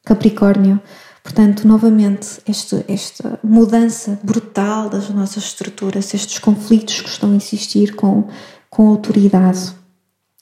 Capricórnio. 0.04 0.80
Portanto, 1.24 1.68
novamente, 1.68 2.40
este, 2.48 2.86
esta 2.88 3.40
mudança 3.44 4.20
brutal 4.24 4.90
das 4.90 5.10
nossas 5.10 5.46
estruturas, 5.46 6.14
estes 6.14 6.38
conflitos 6.38 7.02
que 7.02 7.10
estão 7.10 7.32
a 7.32 7.36
existir 7.36 7.96
com, 7.96 8.28
com 8.70 8.88
a 8.88 8.90
autoridade. 8.92 9.74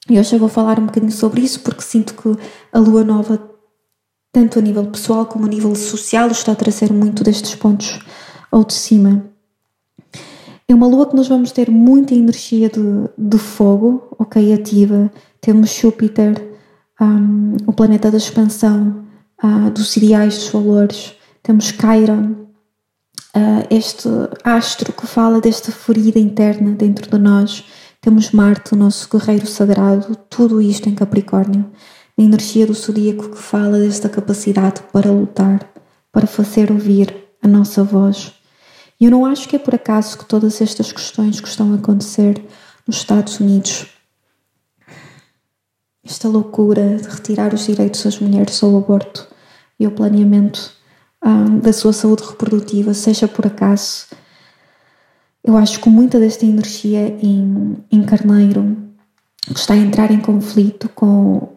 E 0.10 0.20
hoje 0.20 0.36
eu 0.36 0.40
vou 0.40 0.50
falar 0.50 0.80
um 0.80 0.88
bocadinho 0.88 1.14
sobre 1.14 1.40
isso 1.40 1.62
porque 1.62 1.82
sinto 1.82 2.14
que 2.14 2.38
a 2.74 2.80
lua 2.80 3.06
nova 3.06 3.53
tanto 4.34 4.58
a 4.58 4.62
nível 4.64 4.88
pessoal 4.88 5.28
como 5.28 5.46
a 5.46 5.48
nível 5.48 5.76
social, 5.76 6.28
está 6.30 6.54
a 6.54 6.56
trazer 6.56 6.92
muito 6.92 7.24
destes 7.24 7.54
pontos 7.54 8.00
ao 8.52 8.64
de 8.64 8.74
cima. 8.74 9.24
É 10.68 10.74
uma 10.74 10.88
lua 10.88 11.08
que 11.08 11.16
nós 11.16 11.28
vamos 11.28 11.52
ter 11.52 11.70
muita 11.70 12.16
energia 12.16 12.68
de, 12.68 12.82
de 13.16 13.38
fogo, 13.38 14.08
ok, 14.18 14.52
ativa. 14.52 15.12
Temos 15.40 15.72
Júpiter, 15.72 16.58
um, 17.00 17.58
o 17.68 17.74
planeta 17.74 18.10
da 18.10 18.18
expansão, 18.18 19.06
uh, 19.44 19.70
dos 19.70 19.96
ideais, 19.98 20.36
dos 20.36 20.48
valores. 20.48 21.16
Temos 21.44 21.66
Chiron, 21.66 22.32
uh, 23.36 23.68
este 23.70 24.10
astro 24.44 24.94
que 24.94 25.06
fala 25.06 25.40
desta 25.40 25.72
ferida 25.72 26.18
interna 26.18 26.72
dentro 26.72 27.08
de 27.08 27.20
nós. 27.20 27.66
Temos 28.02 28.32
Marte, 28.32 28.74
o 28.74 28.78
nosso 28.78 29.08
guerreiro 29.16 29.46
sagrado, 29.46 30.16
tudo 30.28 30.60
isto 30.60 30.90
em 30.90 30.96
Capricórnio 30.96 31.70
a 32.18 32.22
energia 32.22 32.68
do 32.68 32.74
zodíaco 32.74 33.30
que 33.30 33.38
fala 33.38 33.80
desta 33.80 34.08
capacidade 34.08 34.82
para 34.92 35.12
lutar, 35.12 35.68
para 36.12 36.28
fazer 36.28 36.72
ouvir 36.72 37.16
a 37.42 37.48
nossa 37.48 37.84
voz. 37.84 38.34
E 39.00 39.06
eu 39.06 39.12
não 39.12 39.26
acho 39.26 39.50
que 39.50 39.56
é 39.56 39.60
por 39.60 39.76
acaso 39.76 40.18
que 40.18 40.26
todas 40.26 40.62
estas 40.62 40.92
questões 40.92 41.42
que 41.42 41.48
estão 41.48 41.74
a 41.74 41.76
acontecer 41.76 42.44
nos 42.88 42.98
Estados 42.98 43.40
Unidos, 43.40 43.88
esta 46.04 46.28
loucura 46.28 46.98
de 46.98 47.08
retirar 47.08 47.54
os 47.54 47.66
direitos 47.66 48.04
das 48.04 48.20
mulheres 48.20 48.62
ao 48.62 48.78
aborto 48.78 49.28
e 49.80 49.86
ao 49.86 49.92
planeamento 49.92 50.72
um, 51.26 51.60
da 51.60 51.74
sua 51.74 51.94
saúde 51.94 52.24
reprodutiva, 52.24 52.94
seja 52.94 53.28
por 53.28 53.48
acaso, 53.48 54.08
eu 55.44 55.58
acho 55.58 55.80
que 55.82 55.90
muita 55.90 56.20
desta 56.20 56.46
energia 56.46 57.08
em, 57.22 57.78
em 57.92 58.04
Carneiro 58.04 58.78
que 59.46 59.60
está 59.60 59.74
a 59.74 59.78
entrar 59.78 60.12
em 60.12 60.22
conflito 60.22 60.88
com 60.90 61.53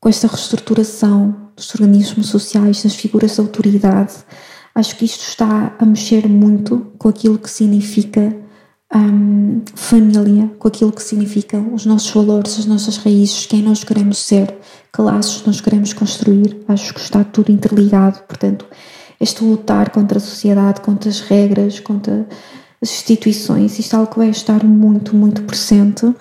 com 0.00 0.08
esta 0.08 0.26
reestruturação 0.26 1.36
dos 1.54 1.74
organismos 1.74 2.28
sociais, 2.28 2.82
das 2.82 2.94
figuras 2.94 3.34
de 3.34 3.40
autoridade, 3.40 4.14
acho 4.74 4.96
que 4.96 5.04
isto 5.04 5.22
está 5.22 5.76
a 5.78 5.84
mexer 5.84 6.26
muito 6.26 6.86
com 6.98 7.08
aquilo 7.08 7.38
que 7.38 7.50
significa 7.50 8.34
um, 8.94 9.62
família, 9.74 10.50
com 10.58 10.66
aquilo 10.66 10.90
que 10.90 11.02
significam 11.02 11.74
os 11.74 11.84
nossos 11.84 12.10
valores, 12.10 12.58
as 12.58 12.66
nossas 12.66 12.96
raízes, 12.96 13.46
quem 13.46 13.62
nós 13.62 13.84
queremos 13.84 14.18
ser, 14.18 14.56
que 14.92 15.02
laços 15.02 15.44
nós 15.46 15.60
queremos 15.60 15.92
construir. 15.92 16.64
Acho 16.66 16.94
que 16.94 17.00
está 17.00 17.22
tudo 17.22 17.52
interligado, 17.52 18.20
portanto, 18.22 18.66
este 19.20 19.44
lutar 19.44 19.90
contra 19.90 20.16
a 20.16 20.20
sociedade, 20.20 20.80
contra 20.80 21.10
as 21.10 21.20
regras, 21.20 21.78
contra 21.78 22.26
as 22.80 22.90
instituições, 22.90 23.78
isto 23.78 23.94
é 23.94 23.98
algo 23.98 24.10
que 24.10 24.18
vai 24.18 24.30
estar 24.30 24.64
muito, 24.64 25.14
muito 25.14 25.42
presente 25.42 26.12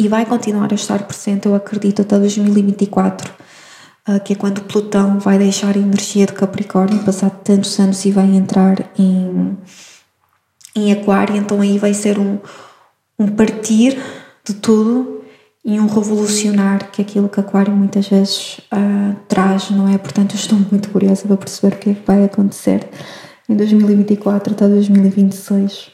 e 0.00 0.08
vai 0.08 0.24
continuar 0.24 0.72
a 0.72 0.74
estar 0.74 1.02
presente, 1.02 1.44
eu 1.44 1.54
acredito, 1.54 2.00
até 2.00 2.18
2024, 2.18 3.30
ah, 4.06 4.18
que 4.18 4.32
é 4.32 4.36
quando 4.36 4.62
Plutão 4.62 5.18
vai 5.18 5.36
deixar 5.36 5.76
a 5.76 5.78
energia 5.78 6.24
de 6.24 6.32
Capricórnio, 6.32 7.04
passado 7.04 7.38
tantos 7.44 7.78
anos, 7.78 8.02
e 8.06 8.10
vai 8.10 8.24
entrar 8.24 8.90
em, 8.98 9.58
em 10.74 10.90
Aquário, 10.90 11.36
então 11.36 11.60
aí 11.60 11.76
vai 11.76 11.92
ser 11.92 12.18
um, 12.18 12.38
um 13.18 13.28
partir 13.28 14.02
de 14.42 14.54
tudo 14.54 15.22
e 15.62 15.78
um 15.78 15.86
revolucionar, 15.86 16.90
que 16.90 17.02
é 17.02 17.04
aquilo 17.04 17.28
que 17.28 17.38
Aquário 17.38 17.76
muitas 17.76 18.08
vezes 18.08 18.58
uh, 18.72 19.14
traz, 19.28 19.68
não 19.70 19.86
é? 19.86 19.98
Portanto, 19.98 20.32
eu 20.32 20.36
estou 20.36 20.58
muito 20.58 20.88
curiosa 20.88 21.28
para 21.28 21.36
perceber 21.36 21.76
o 21.76 21.78
que 21.78 21.90
é 21.90 21.94
que 21.94 22.06
vai 22.06 22.24
acontecer 22.24 22.88
em 23.46 23.54
2024 23.54 24.54
até 24.54 24.66
2026. 24.66 25.90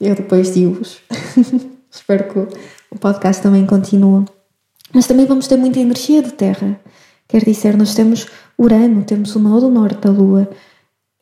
Eu 0.00 0.16
depois 0.16 0.52
digo-vos. 0.52 0.98
Espero 1.94 2.28
que 2.28 2.38
o 2.90 2.98
podcast 2.98 3.42
também 3.42 3.64
continue. 3.64 4.24
Mas 4.92 5.06
também 5.06 5.26
vamos 5.26 5.46
ter 5.46 5.56
muita 5.56 5.78
energia 5.78 6.22
de 6.22 6.32
terra. 6.32 6.80
Quer 7.28 7.44
dizer, 7.44 7.76
nós 7.76 7.94
temos 7.94 8.26
Urano, 8.58 9.04
temos 9.04 9.34
o 9.34 9.38
nodo 9.38 9.70
norte 9.70 10.00
da 10.00 10.10
Lua 10.10 10.48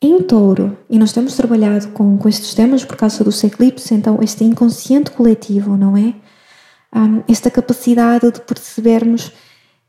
em 0.00 0.20
touro 0.22 0.76
e 0.90 0.98
nós 0.98 1.12
temos 1.12 1.36
trabalhado 1.36 1.88
com, 1.88 2.18
com 2.18 2.28
estes 2.28 2.54
temas 2.54 2.84
por 2.84 2.96
causa 2.96 3.22
dos 3.22 3.42
eclipses, 3.44 3.92
então 3.92 4.18
este 4.20 4.42
inconsciente 4.44 5.12
coletivo, 5.12 5.76
não 5.76 5.96
é? 5.96 6.14
Um, 6.94 7.22
esta 7.28 7.50
capacidade 7.50 8.30
de 8.32 8.40
percebermos 8.40 9.32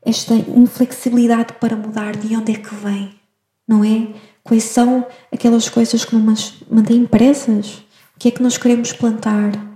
esta 0.02 0.34
inflexibilidade 0.34 1.54
para 1.54 1.74
mudar 1.74 2.16
de 2.16 2.36
onde 2.36 2.52
é 2.52 2.56
que 2.56 2.74
vem, 2.74 3.18
não 3.66 3.84
é? 3.84 4.14
Quais 4.44 4.64
são 4.64 5.04
aquelas 5.32 5.68
coisas 5.68 6.04
que 6.04 6.14
nos 6.14 6.62
mantêm 6.70 7.04
presas? 7.06 7.78
O 8.14 8.18
que 8.18 8.28
é 8.28 8.30
que 8.30 8.42
nós 8.42 8.56
queremos 8.56 8.92
plantar? 8.92 9.73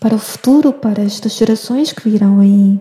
Para 0.00 0.14
o 0.14 0.18
futuro, 0.18 0.72
para 0.72 1.02
estas 1.02 1.34
gerações 1.34 1.92
que 1.92 2.08
virão 2.08 2.40
aí. 2.40 2.80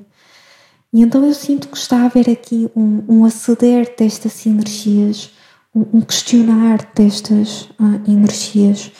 E 0.91 1.01
então 1.01 1.25
eu 1.25 1.33
sinto 1.33 1.67
que 1.67 1.77
está 1.77 1.97
a 1.97 2.05
haver 2.05 2.29
aqui 2.29 2.69
um, 2.75 3.03
um 3.07 3.25
aceder 3.25 3.95
destas 3.97 4.45
energias, 4.45 5.31
um, 5.73 5.97
um 5.97 6.01
questionar 6.01 6.87
destas 6.93 7.63
uh, 7.79 8.01
energias. 8.07 8.91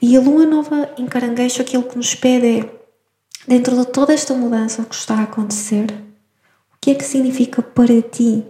E 0.00 0.16
a 0.16 0.20
lua 0.20 0.46
nova 0.46 0.88
em 0.96 1.06
caranguejo, 1.06 1.60
aquilo 1.60 1.82
que 1.82 1.96
nos 1.96 2.14
pede 2.14 2.60
é, 2.60 2.70
dentro 3.48 3.76
de 3.76 3.86
toda 3.86 4.12
esta 4.12 4.34
mudança 4.34 4.84
que 4.84 4.94
está 4.94 5.16
a 5.16 5.22
acontecer, 5.24 5.90
o 6.72 6.76
que 6.80 6.90
é 6.90 6.94
que 6.94 7.04
significa 7.04 7.60
para 7.60 8.00
ti 8.02 8.44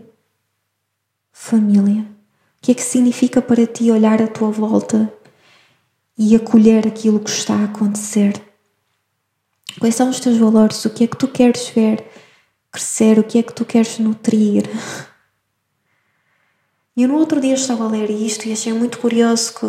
família? 1.32 2.02
O 2.02 2.62
que 2.62 2.72
é 2.72 2.74
que 2.74 2.82
significa 2.82 3.40
para 3.40 3.66
ti 3.66 3.90
olhar 3.90 4.20
à 4.20 4.26
tua 4.26 4.50
volta 4.50 5.10
e 6.18 6.34
acolher 6.34 6.86
aquilo 6.86 7.20
que 7.20 7.30
está 7.30 7.54
a 7.54 7.64
acontecer? 7.64 8.45
Quais 9.78 9.94
são 9.94 10.10
os 10.10 10.20
teus 10.20 10.38
valores? 10.38 10.84
O 10.84 10.90
que 10.90 11.04
é 11.04 11.06
que 11.06 11.16
tu 11.16 11.28
queres 11.28 11.68
ver? 11.68 12.04
crescer, 12.76 13.18
o 13.18 13.24
que 13.24 13.38
é 13.38 13.42
que 13.42 13.54
tu 13.54 13.64
queres 13.64 13.98
nutrir. 13.98 14.68
E 16.94 17.06
no 17.06 17.16
outro 17.16 17.40
dia 17.40 17.54
estava 17.54 17.84
a 17.84 17.88
ler 17.88 18.10
isto 18.10 18.46
e 18.46 18.52
achei 18.52 18.72
muito 18.72 18.98
curioso 18.98 19.54
que 19.54 19.66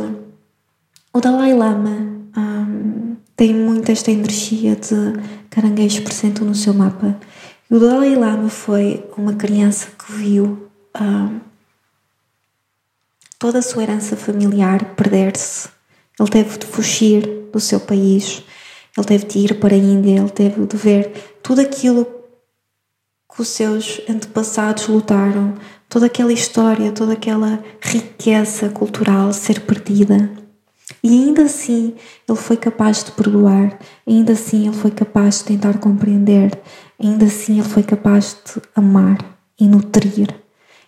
o 1.13 1.21
Dalai 1.21 1.53
Lama 1.53 1.89
um, 2.35 3.15
tem 3.35 3.53
muito 3.53 3.89
esta 3.91 4.11
energia 4.11 4.75
de 4.75 5.13
caranguejo 5.49 6.03
presente 6.03 6.43
no 6.43 6.53
seu 6.53 6.73
mapa. 6.73 7.17
E 7.69 7.75
o 7.75 7.79
Dalai 7.79 8.15
Lama 8.15 8.49
foi 8.49 9.05
uma 9.17 9.33
criança 9.33 9.87
que 9.91 10.11
viu 10.11 10.69
um, 10.99 11.39
toda 13.39 13.59
a 13.59 13.61
sua 13.61 13.83
herança 13.83 14.17
familiar 14.17 14.95
perder-se. 14.95 15.69
Ele 16.19 16.29
teve 16.29 16.57
de 16.57 16.65
fugir 16.65 17.25
do 17.53 17.59
seu 17.59 17.79
país, 17.79 18.43
ele 18.97 19.05
teve 19.05 19.25
de 19.25 19.39
ir 19.39 19.59
para 19.59 19.75
a 19.75 19.77
Índia, 19.77 20.19
ele 20.19 20.29
teve 20.29 20.65
de 20.65 20.77
ver 20.77 21.37
tudo 21.43 21.61
aquilo 21.61 22.05
que 23.33 23.41
os 23.41 23.47
seus 23.47 24.01
antepassados 24.09 24.87
lutaram, 24.87 25.53
toda 25.87 26.07
aquela 26.07 26.33
história, 26.33 26.91
toda 26.91 27.13
aquela 27.13 27.63
riqueza 27.81 28.69
cultural 28.69 29.31
ser 29.31 29.61
perdida. 29.61 30.29
E 31.03 31.09
ainda 31.09 31.43
assim 31.43 31.93
ele 32.27 32.37
foi 32.37 32.57
capaz 32.57 33.03
de 33.03 33.11
perdoar, 33.11 33.77
ainda 34.07 34.33
assim 34.33 34.67
ele 34.67 34.75
foi 34.75 34.91
capaz 34.91 35.39
de 35.39 35.45
tentar 35.45 35.77
compreender, 35.77 36.59
ainda 37.01 37.25
assim 37.25 37.59
ele 37.59 37.67
foi 37.69 37.83
capaz 37.83 38.35
de 38.45 38.61
amar 38.75 39.17
e 39.59 39.67
nutrir. 39.67 40.33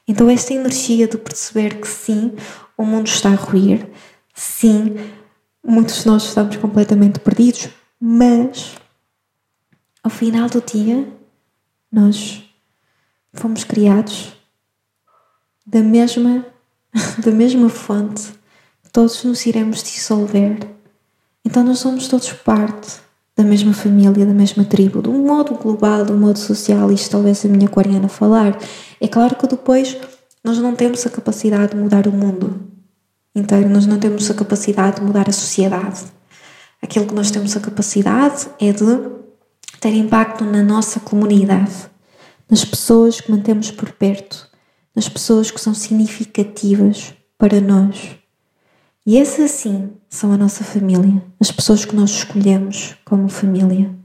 Então, 0.08 0.28
esta 0.28 0.54
energia 0.54 1.08
de 1.08 1.18
perceber 1.18 1.80
que 1.80 1.88
sim, 1.88 2.34
o 2.76 2.84
mundo 2.84 3.06
está 3.06 3.30
a 3.30 3.36
ruir, 3.36 3.88
sim, 4.34 4.96
muitos 5.64 6.02
de 6.02 6.08
nós 6.08 6.24
estamos 6.24 6.56
completamente 6.58 7.20
perdidos, 7.20 7.70
mas 8.00 8.76
ao 10.04 10.10
final 10.10 10.50
do 10.50 10.62
dia 10.62 11.08
nós 11.92 12.44
fomos 13.34 13.64
criados 13.64 14.34
da 15.66 15.82
mesma, 15.82 16.46
da 17.24 17.32
mesma 17.32 17.70
fonte, 17.70 18.32
todos 18.92 19.24
nos 19.24 19.46
iremos 19.46 19.84
dissolver. 19.84 20.58
Então 21.46 21.64
nós 21.64 21.80
somos 21.80 22.08
todos 22.08 22.32
parte 22.34 23.00
da 23.36 23.44
mesma 23.44 23.74
família, 23.74 24.26
da 24.26 24.34
mesma 24.34 24.66
tribo, 24.66 25.02
de 25.02 25.10
um 25.10 25.26
modo 25.26 25.54
global, 25.56 26.04
de 26.04 26.12
um 26.12 26.18
modo 26.18 26.38
social, 26.38 26.92
isto 26.92 27.12
talvez 27.12 27.46
a 27.46 27.48
minha 27.48 27.68
aquariana 27.68 28.10
falar. 28.10 28.58
É 29.00 29.08
claro 29.08 29.36
que 29.36 29.48
depois 29.48 29.98
nós 30.44 30.58
não 30.58 30.76
temos 30.76 31.06
a 31.06 31.10
capacidade 31.10 31.74
de 31.74 31.78
mudar 31.78 32.08
o 32.08 32.12
mundo 32.12 32.60
inteiro, 33.36 33.70
nós 33.70 33.86
não 33.86 34.00
temos 34.00 34.30
a 34.30 34.34
capacidade 34.34 34.98
de 34.98 35.04
mudar 35.04 35.30
a 35.30 35.32
sociedade. 35.32 36.04
Aquilo 36.82 37.06
que 37.06 37.14
nós 37.14 37.32
temos 37.32 37.56
a 37.56 37.60
capacidade 37.60 38.48
é 38.60 38.72
de 38.72 38.86
ter 39.80 39.94
impacto 39.94 40.44
na 40.44 40.64
nossa 40.64 41.00
comunidade, 41.00 41.90
nas 42.50 42.66
pessoas 42.66 43.22
que 43.22 43.32
mantemos 43.32 43.72
por 43.72 43.92
perto, 43.92 44.48
nas 44.96 45.08
pessoas 45.08 45.52
que 45.52 45.60
são 45.60 45.74
significativas 45.74 47.14
para 47.38 47.62
nós. 47.62 48.18
E 49.06 49.18
essas 49.18 49.52
sim 49.52 49.92
são 50.10 50.32
a 50.32 50.38
nossa 50.38 50.64
família, 50.64 51.24
as 51.40 51.52
pessoas 51.52 51.86
que 51.86 51.96
nós 51.96 52.12
escolhemos 52.12 52.96
como 53.06 53.30
família. 53.30 53.96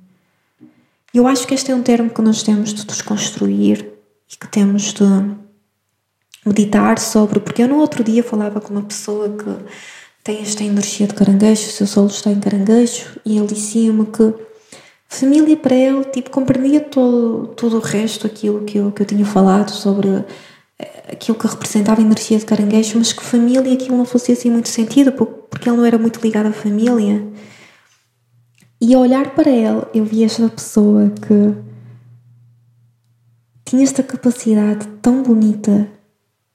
Eu 1.13 1.27
acho 1.27 1.47
que 1.47 1.55
este 1.55 1.71
é 1.71 1.75
um 1.75 1.83
termo 1.83 2.11
que 2.11 2.23
nós 2.23 2.43
temos 2.43 2.73
de 2.73 2.85
desconstruir 2.85 3.93
e 4.33 4.37
que 4.37 4.49
temos 4.49 4.93
de 4.93 5.05
meditar 6.45 6.99
sobre, 6.99 7.41
porque 7.41 7.63
eu 7.63 7.69
no 7.69 7.79
outro 7.79 8.05
dia 8.05 8.23
falava 8.23 8.61
com 8.61 8.75
uma 8.75 8.83
pessoa 8.83 9.29
que 9.31 9.45
tem 10.25 10.41
esta 10.41 10.65
energia 10.65 11.07
de 11.07 11.13
caranguejo, 11.13 11.69
o 11.69 11.73
seu 11.73 11.87
solo 11.87 12.07
está 12.07 12.31
em 12.31 12.41
caranguejo, 12.41 13.21
e 13.27 13.37
ele 13.37 13.47
dizia-me 13.47 14.07
que 14.07 14.35
família 15.07 15.55
para 15.55 15.75
ele, 15.75 16.03
tipo, 16.07 16.31
compreendia 16.31 16.81
todo, 16.81 17.49
todo 17.49 17.77
o 17.77 17.81
resto, 17.81 18.27
aquilo 18.27 18.65
que 18.65 18.79
eu, 18.79 18.91
que 18.91 19.03
eu 19.03 19.07
tinha 19.07 19.27
falado 19.27 19.71
sobre 19.71 20.25
eh, 20.79 21.13
aquilo 21.13 21.39
que 21.39 21.47
representava 21.47 22.01
a 22.01 22.05
energia 22.05 22.39
de 22.39 22.47
caranguejo, 22.47 22.99
mas 22.99 23.13
que 23.13 23.23
família 23.23 23.75
aquilo 23.75 23.99
não 23.99 24.07
fosse 24.07 24.33
assim 24.33 24.51
muito 24.51 24.71
sentido, 24.71 25.13
porque 25.13 25.69
ele 25.69 25.77
não 25.77 25.85
era 25.85 25.99
muito 25.99 26.21
ligado 26.21 26.47
à 26.47 26.53
família. 26.53 27.23
E 28.81 28.95
a 28.95 28.99
olhar 28.99 29.35
para 29.35 29.51
ele, 29.51 29.83
eu 29.93 30.07
vi 30.07 30.25
esta 30.25 30.49
pessoa 30.49 31.11
que 31.11 31.55
tinha 33.67 33.85
esta 33.85 34.03
capacidade 34.03 34.87
tão 35.03 35.23
bonita 35.23 35.87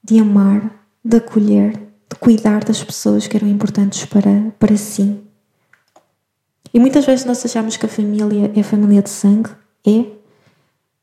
de 0.04 0.20
amar, 0.20 0.88
de 1.06 1.18
acolher, 1.18 1.89
de 2.12 2.20
cuidar 2.20 2.64
das 2.64 2.84
pessoas 2.84 3.28
que 3.28 3.38
eram 3.38 3.48
importantes 3.48 4.06
para, 4.06 4.52
para 4.58 4.76
si. 4.76 5.20
E 6.74 6.80
muitas 6.80 7.06
vezes 7.06 7.26
nós 7.26 7.44
achamos 7.46 7.78
que 7.78 7.86
a 7.86 7.90
família 7.90 8.52
é 8.56 8.60
a 8.60 8.64
família 8.64 9.02
de 9.02 9.10
sangue, 9.10 9.50
é, 9.86 10.06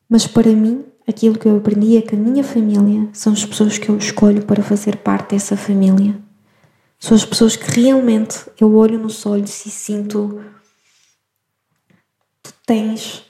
mas 0.09 0.27
para 0.27 0.51
mim, 0.51 0.85
aquilo 1.07 1.39
que 1.39 1.47
eu 1.47 1.57
aprendi 1.57 1.97
é 1.97 2.03
que 2.03 2.15
a 2.15 2.19
minha 2.19 2.45
família 2.45 3.09
são 3.13 3.33
as 3.33 3.45
pessoas 3.45 3.79
que 3.79 3.89
eu 3.89 3.97
escolho 3.97 4.45
para 4.45 4.63
fazer 4.63 4.97
parte 4.97 5.31
dessa 5.31 5.57
família. 5.57 6.17
São 6.99 7.17
as 7.17 7.25
pessoas 7.25 7.57
que 7.57 7.81
realmente 7.81 8.41
eu 8.61 8.75
olho 8.75 8.99
nos 8.99 9.27
olhos 9.27 9.67
e 9.67 9.71
sinto 9.71 10.43
tu 12.43 12.53
tens 12.65 13.25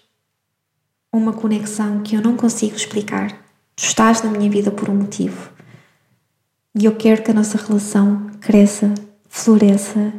uma 1.13 1.33
conexão 1.33 2.03
que 2.03 2.15
eu 2.15 2.21
não 2.21 2.37
consigo 2.37 2.77
explicar. 2.77 3.33
Tu 3.75 3.85
estás 3.85 4.23
na 4.23 4.31
minha 4.31 4.51
vida 4.51 4.71
por 4.71 4.89
um 4.89 4.95
motivo. 4.95 5.56
E 6.79 6.85
eu 6.85 6.95
quero 6.95 7.23
que 7.23 7.31
a 7.31 7.35
nossa 7.35 7.57
relação 7.57 8.27
cresça, 8.39 8.93
floresça 9.31 10.13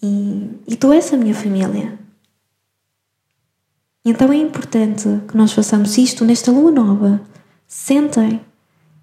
e, 0.00 0.48
e 0.68 0.76
tu 0.76 0.92
és 0.92 1.12
a 1.12 1.16
minha 1.16 1.34
família. 1.34 1.98
Então 4.04 4.32
é 4.32 4.36
importante 4.36 5.08
que 5.26 5.36
nós 5.36 5.52
façamos 5.52 5.98
isto 5.98 6.24
nesta 6.24 6.52
lua 6.52 6.70
nova. 6.70 7.20
Sentem 7.66 8.40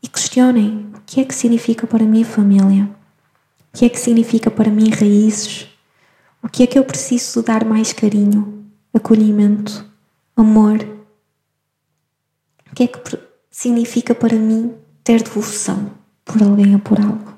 e 0.02 0.08
questionem 0.08 0.90
o 0.96 1.02
que 1.06 1.20
é 1.20 1.26
que 1.26 1.36
significa 1.36 1.86
para 1.86 2.06
mim 2.06 2.24
família. 2.24 2.90
O 3.74 3.78
que 3.78 3.84
é 3.84 3.90
que 3.90 4.00
significa 4.00 4.50
para 4.50 4.72
mim 4.72 4.90
raízes? 4.92 5.68
O 6.42 6.48
que 6.48 6.64
é 6.64 6.68
que 6.68 6.80
eu 6.80 6.86
preciso 6.86 7.44
dar 7.44 7.66
mais 7.66 7.92
carinho, 7.92 8.66
acolhimento, 8.94 9.86
amor? 10.38 10.78
O 12.72 12.74
que 12.74 12.84
é 12.84 12.88
que 12.88 13.20
significa 13.52 14.16
para 14.16 14.38
mim 14.38 14.74
ter 15.04 15.22
devoção 15.22 16.05
por 16.26 16.44
alguém 16.44 16.74
ou 16.74 16.80
por 16.80 17.00
algo? 17.00 17.36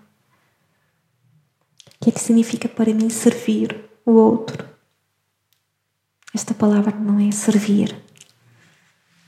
que 2.08 2.10
é 2.10 2.14
que 2.14 2.22
significa 2.22 2.70
para 2.70 2.94
mim 2.94 3.10
servir 3.10 3.78
o 4.06 4.12
outro. 4.12 4.66
Esta 6.34 6.54
palavra 6.54 6.96
não 6.96 7.20
é 7.20 7.32
servir. 7.32 7.94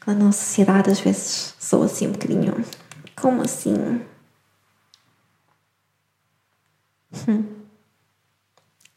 Na 0.07 0.13
nossa 0.13 0.45
sociedade 0.45 0.89
às 0.89 1.01
vezes 1.01 1.55
sou 1.59 1.83
assim 1.83 2.07
um 2.07 2.13
bocadinho. 2.13 2.63
Como 3.15 3.41
assim? 3.41 4.01
Hum. 7.27 7.43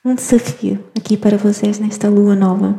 Um 0.05 0.14
desafio 0.14 0.85
aqui 0.96 1.16
para 1.16 1.37
vocês 1.37 1.81
nesta 1.81 2.09
lua 2.09 2.37
nova. 2.37 2.79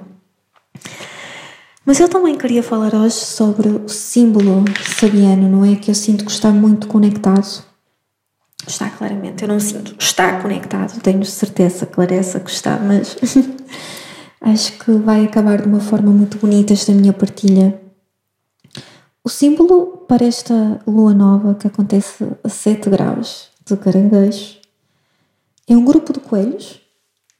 Mas 1.85 1.99
eu 1.99 2.07
também 2.07 2.37
queria 2.37 2.63
falar 2.63 2.95
hoje 2.95 3.15
sobre 3.15 3.67
o 3.67 3.89
símbolo 3.89 4.63
sabiano, 4.81 5.49
não 5.49 5.65
é? 5.65 5.75
Que 5.75 5.91
eu 5.91 5.95
sinto 5.95 6.23
que 6.23 6.31
está 6.31 6.49
muito 6.49 6.87
conectado 6.87 7.72
Está 8.67 8.89
claramente, 8.89 9.43
eu 9.43 9.47
não 9.47 9.59
sinto. 9.59 9.95
Está 9.99 10.41
conectado, 10.41 10.99
tenho 11.01 11.25
certeza, 11.25 11.85
clareza 11.85 12.39
que 12.39 12.49
está, 12.49 12.77
mas 12.77 13.15
acho 14.41 14.73
que 14.79 14.91
vai 14.93 15.25
acabar 15.25 15.61
de 15.61 15.67
uma 15.67 15.79
forma 15.79 16.11
muito 16.11 16.37
bonita 16.37 16.73
esta 16.73 16.91
minha 16.91 17.13
partilha. 17.13 17.79
O 19.23 19.29
símbolo 19.29 20.05
para 20.07 20.25
esta 20.25 20.81
lua 20.85 21.13
nova 21.13 21.55
que 21.55 21.67
acontece 21.67 22.25
a 22.43 22.49
7 22.49 22.89
graus 22.89 23.49
de 23.65 23.77
caranguejo 23.77 24.57
é 25.67 25.75
um 25.75 25.85
grupo 25.85 26.11
de 26.11 26.19
coelhos 26.19 26.81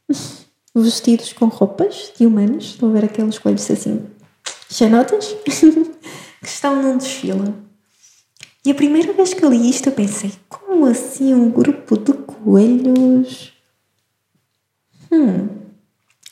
vestidos 0.75 1.33
com 1.33 1.47
roupas 1.47 2.13
de 2.17 2.25
humanos. 2.25 2.65
Estão 2.65 2.89
a 2.89 2.93
ver 2.93 3.05
aqueles 3.05 3.37
coelhos 3.37 3.69
assim, 3.69 4.05
chanotas, 4.69 5.35
que 5.43 6.47
estão 6.47 6.81
num 6.81 6.97
desfile. 6.97 7.53
E 8.65 8.71
a 8.71 8.75
primeira 8.75 9.11
vez 9.11 9.33
que 9.33 9.43
eu 9.43 9.49
li 9.49 9.69
isto, 9.69 9.89
eu 9.89 9.93
pensei: 9.93 10.31
como 10.47 10.85
assim 10.85 11.33
um 11.33 11.49
grupo 11.49 11.97
de 11.97 12.13
coelhos? 12.13 13.53
Hum. 15.11 15.49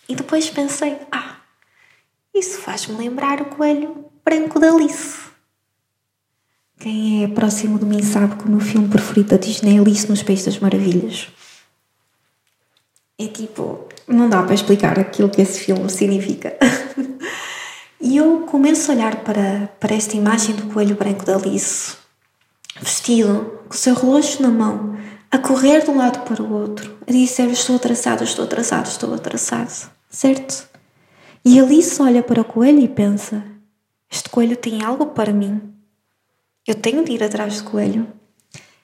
E 0.07 0.15
depois 0.15 0.49
pensei: 0.49 0.97
ah, 1.11 1.37
isso 2.33 2.59
faz-me 2.59 2.95
lembrar 2.95 3.41
o 3.41 3.45
coelho 3.45 4.05
branco 4.23 4.59
da 4.59 4.71
Alice. 4.71 5.19
Quem 6.79 7.23
é 7.23 7.27
próximo 7.27 7.77
de 7.77 7.85
mim 7.85 8.01
sabe 8.01 8.37
que 8.37 8.45
o 8.45 8.49
meu 8.49 8.59
filme 8.59 8.87
preferido 8.87 9.29
da 9.29 9.37
Disney 9.37 9.77
é 9.77 9.79
Alice 9.79 10.09
nos 10.09 10.23
Países 10.23 10.45
das 10.45 10.59
Maravilhas. 10.59 11.27
É 13.19 13.27
tipo, 13.27 13.87
não 14.07 14.27
dá 14.27 14.41
para 14.41 14.55
explicar 14.55 14.97
aquilo 14.97 15.29
que 15.29 15.41
esse 15.41 15.59
filme 15.59 15.87
significa. 15.89 16.57
e 18.01 18.17
eu 18.17 18.41
começo 18.47 18.89
a 18.89 18.95
olhar 18.95 19.17
para, 19.17 19.69
para 19.79 19.93
esta 19.93 20.17
imagem 20.17 20.55
do 20.55 20.73
coelho 20.73 20.95
branco 20.95 21.23
da 21.23 21.35
Alice, 21.35 22.00
vestido, 22.79 23.59
com 23.67 23.73
o 23.73 23.77
seu 23.77 23.95
relógio 23.95 24.41
na 24.41 24.49
mão, 24.49 24.97
a 25.31 25.37
correr 25.37 25.83
de 25.83 25.89
um 25.89 25.97
lado 25.97 26.25
para 26.25 26.43
o 26.43 26.53
outro, 26.53 26.97
a 27.07 27.11
dizer: 27.11 27.49
Estou 27.49 27.75
atrasado, 27.75 28.23
estou 28.23 28.45
atrasado, 28.45 28.87
estou 28.87 29.13
atrasado. 29.13 29.91
Certo? 30.09 30.69
E 31.43 31.59
Alice 31.59 32.01
olha 32.01 32.21
para 32.21 32.41
o 32.41 32.45
coelho 32.45 32.79
e 32.79 32.87
pensa: 32.87 33.43
Este 34.09 34.29
coelho 34.29 34.57
tem 34.57 34.83
algo 34.83 35.07
para 35.07 35.33
mim. 35.33 35.61
Eu 36.67 36.75
tenho 36.75 37.03
de 37.03 37.13
ir 37.13 37.23
atrás 37.23 37.61
do 37.61 37.69
coelho. 37.69 38.07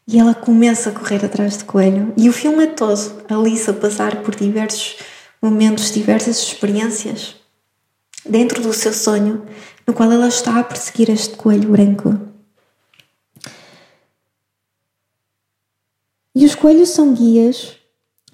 E 0.08 0.18
ela 0.18 0.34
começa 0.34 0.90
a 0.90 0.94
correr 0.94 1.24
atrás 1.24 1.58
do 1.58 1.66
coelho. 1.66 2.14
E 2.16 2.30
o 2.30 2.34
filme 2.34 2.64
é 2.64 2.68
todo 2.68 3.24
Alice 3.30 3.70
a 3.70 3.74
passar 3.74 4.24
por 4.24 4.36
diversos 4.36 5.00
momentos, 5.42 5.92
diversas 5.92 6.38
experiências 6.38 7.36
dentro 8.26 8.62
do 8.62 8.74
seu 8.74 8.94
sonho, 8.94 9.46
no 9.86 9.94
qual 9.94 10.12
ela 10.12 10.28
está 10.28 10.60
a 10.60 10.64
perseguir 10.64 11.10
este 11.10 11.36
coelho 11.36 11.70
branco. 11.70 12.27
E 16.40 16.46
os 16.46 16.54
coelhos 16.54 16.90
são 16.90 17.16
guias 17.16 17.76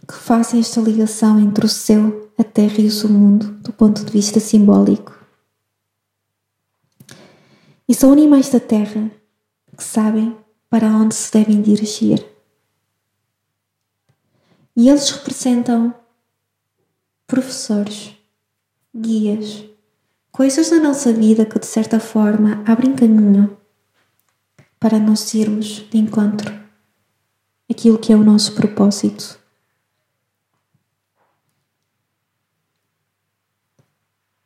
que 0.06 0.14
fazem 0.14 0.60
esta 0.60 0.82
ligação 0.82 1.40
entre 1.40 1.66
o 1.66 1.70
céu, 1.70 2.30
a 2.38 2.44
terra 2.44 2.80
e 2.80 2.88
o 2.88 2.92
seu 2.92 3.08
mundo, 3.08 3.54
do 3.62 3.72
ponto 3.72 4.04
de 4.04 4.12
vista 4.12 4.42
simbólico. 4.42 5.18
E 7.88 7.96
são 7.96 8.12
animais 8.12 8.50
da 8.50 8.60
terra 8.60 9.10
que 9.78 9.82
sabem 9.82 10.36
para 10.70 10.88
onde 10.88 11.16
se 11.16 11.32
devem 11.32 11.62
dirigir. 11.62 12.30
E 14.76 14.90
eles 14.90 15.10
representam 15.10 15.96
professores, 17.26 18.18
guias, 18.94 19.64
coisas 20.30 20.70
da 20.70 20.78
nossa 20.82 21.14
vida 21.14 21.46
que 21.46 21.58
de 21.58 21.68
certa 21.68 22.02
forma 22.02 22.62
abrem 22.68 22.94
caminho 22.98 23.58
para 24.78 25.00
nós 25.00 25.34
irmos 25.34 25.90
de 25.90 25.98
encontro 25.98 26.63
aquilo 27.70 27.98
que 27.98 28.12
é 28.12 28.16
o 28.16 28.24
nosso 28.24 28.54
propósito. 28.54 29.40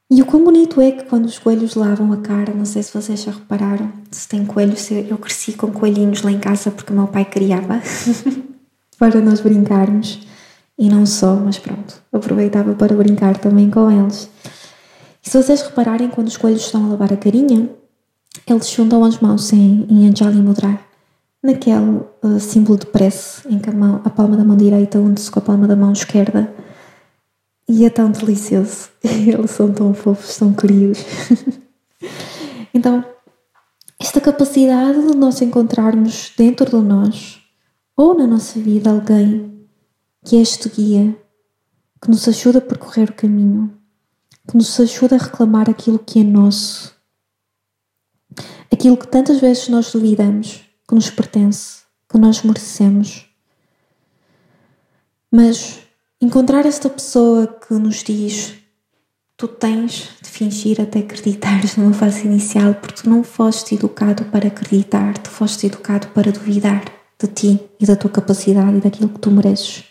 E 0.10 0.22
o 0.22 0.26
quão 0.26 0.42
bonito 0.42 0.80
é 0.80 0.92
que 0.92 1.04
quando 1.04 1.26
os 1.26 1.38
coelhos 1.38 1.76
lavam 1.76 2.14
a 2.14 2.18
cara, 2.18 2.54
não 2.54 2.64
sei 2.64 2.82
se 2.82 2.94
vocês 2.94 3.24
já 3.24 3.32
repararam, 3.32 3.92
se 4.10 4.28
tem 4.28 4.46
coelhos, 4.46 4.90
eu 4.90 5.18
cresci 5.18 5.52
com 5.52 5.70
coelhinhos 5.70 6.22
lá 6.22 6.32
em 6.32 6.40
casa 6.40 6.72
porque 6.72 6.94
meu 6.94 7.08
pai 7.08 7.26
criava 7.26 7.82
para 8.98 9.20
nós 9.20 9.42
brincarmos. 9.42 10.26
E 10.80 10.90
não 10.90 11.06
só, 11.06 11.36
mas 11.36 11.58
pronto, 11.58 12.02
aproveitava 12.14 12.74
para 12.76 12.96
brincar 12.96 13.38
também 13.38 13.70
com 13.70 13.92
eles. 13.92 14.30
E 15.26 15.30
se 15.30 15.42
vocês 15.42 15.62
repararem, 15.62 16.10
quando 16.10 16.28
os 16.28 16.38
coelhos 16.38 16.62
estão 16.62 16.86
a 16.86 16.90
lavar 16.90 17.12
a 17.12 17.18
carinha, 17.18 17.70
eles 18.48 18.70
juntam 18.70 19.04
as 19.04 19.20
mãos 19.20 19.52
em, 19.52 19.86
em 19.90 20.08
Anjali 20.08 20.38
Mudra, 20.38 20.80
naquele 21.42 22.02
uh, 22.24 22.40
símbolo 22.40 22.78
de 22.78 22.88
prece 22.88 23.48
em 23.48 23.60
que 23.60 23.70
a, 23.70 23.74
mão, 23.74 24.02
a 24.04 24.10
palma 24.10 24.36
da 24.36 24.44
mão 24.44 24.58
direita 24.58 25.00
une-se 25.00 25.30
com 25.30 25.40
a 25.40 25.42
palma 25.42 25.68
da 25.68 25.76
mão 25.76 25.92
esquerda 25.94 26.54
e 27.68 27.86
é 27.86 27.90
tão 27.90 28.12
delicioso. 28.12 28.90
Eles 29.04 29.52
são 29.52 29.72
tão 29.72 29.94
fofos, 29.94 30.38
tão 30.38 30.54
queridos. 30.54 31.00
então, 32.74 33.04
esta 34.00 34.22
capacidade 34.22 35.00
de 35.08 35.16
nós 35.16 35.42
encontrarmos 35.42 36.34
dentro 36.38 36.66
de 36.66 36.88
nós 36.88 37.42
ou 37.96 38.16
na 38.16 38.28
nossa 38.28 38.60
vida 38.60 38.90
alguém 38.90 39.68
que 40.24 40.36
é 40.36 40.42
este 40.42 40.70
guia, 40.70 41.16
que 42.02 42.10
nos 42.10 42.28
ajuda 42.28 42.60
a 42.60 42.62
percorrer 42.62 43.10
o 43.10 43.14
caminho, 43.14 43.74
que 44.48 44.58
nos 44.58 44.78
ajuda 44.80 45.16
a 45.16 45.20
reclamar 45.20 45.70
aquilo 45.70 45.98
que 45.98 46.20
é 46.20 46.24
nosso, 46.24 46.94
aquilo 48.72 48.98
que 48.98 49.08
tantas 49.08 49.40
vezes 49.40 49.70
nós 49.70 49.92
duvidamos 49.92 50.67
que 50.88 50.96
nos 50.96 51.10
pertence, 51.10 51.82
que 52.10 52.18
nós 52.18 52.42
merecemos. 52.44 53.26
Mas 55.32 55.88
Encontrar 56.20 56.66
esta 56.66 56.90
pessoa 56.90 57.46
que 57.46 57.76
nos 57.76 58.04
diz: 58.04 58.56
Tu 59.38 59.48
tens 59.48 60.10
de 60.20 60.28
fingir 60.28 60.82
até 60.82 61.00
acreditares 61.00 61.78
numa 61.78 61.94
fase 61.94 62.26
inicial, 62.26 62.74
porque 62.74 63.04
tu 63.04 63.10
não 63.10 63.24
foste 63.24 63.76
educado 63.76 64.26
para 64.26 64.48
acreditar, 64.48 65.16
tu 65.20 65.30
foste 65.30 65.68
educado 65.68 66.08
para 66.08 66.32
duvidar 66.32 66.84
de 67.20 67.28
ti 67.28 67.60
e 67.80 67.86
da 67.86 67.96
tua 67.96 68.10
capacidade 68.10 68.78
e 68.78 68.82
daquilo 68.82 69.10
que 69.10 69.20
tu 69.20 69.30
mereces. 69.30 69.84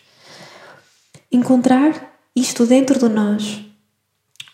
Encontrar 1.31 2.19
isto 2.35 2.65
dentro 2.65 2.99
de 2.99 3.07
nós, 3.07 3.61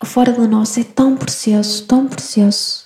fora 0.05 0.31
de 0.31 0.45
nós, 0.45 0.77
é 0.77 0.83
tão 0.83 1.17
precioso, 1.17 1.87
tão 1.87 2.07
precioso. 2.07 2.82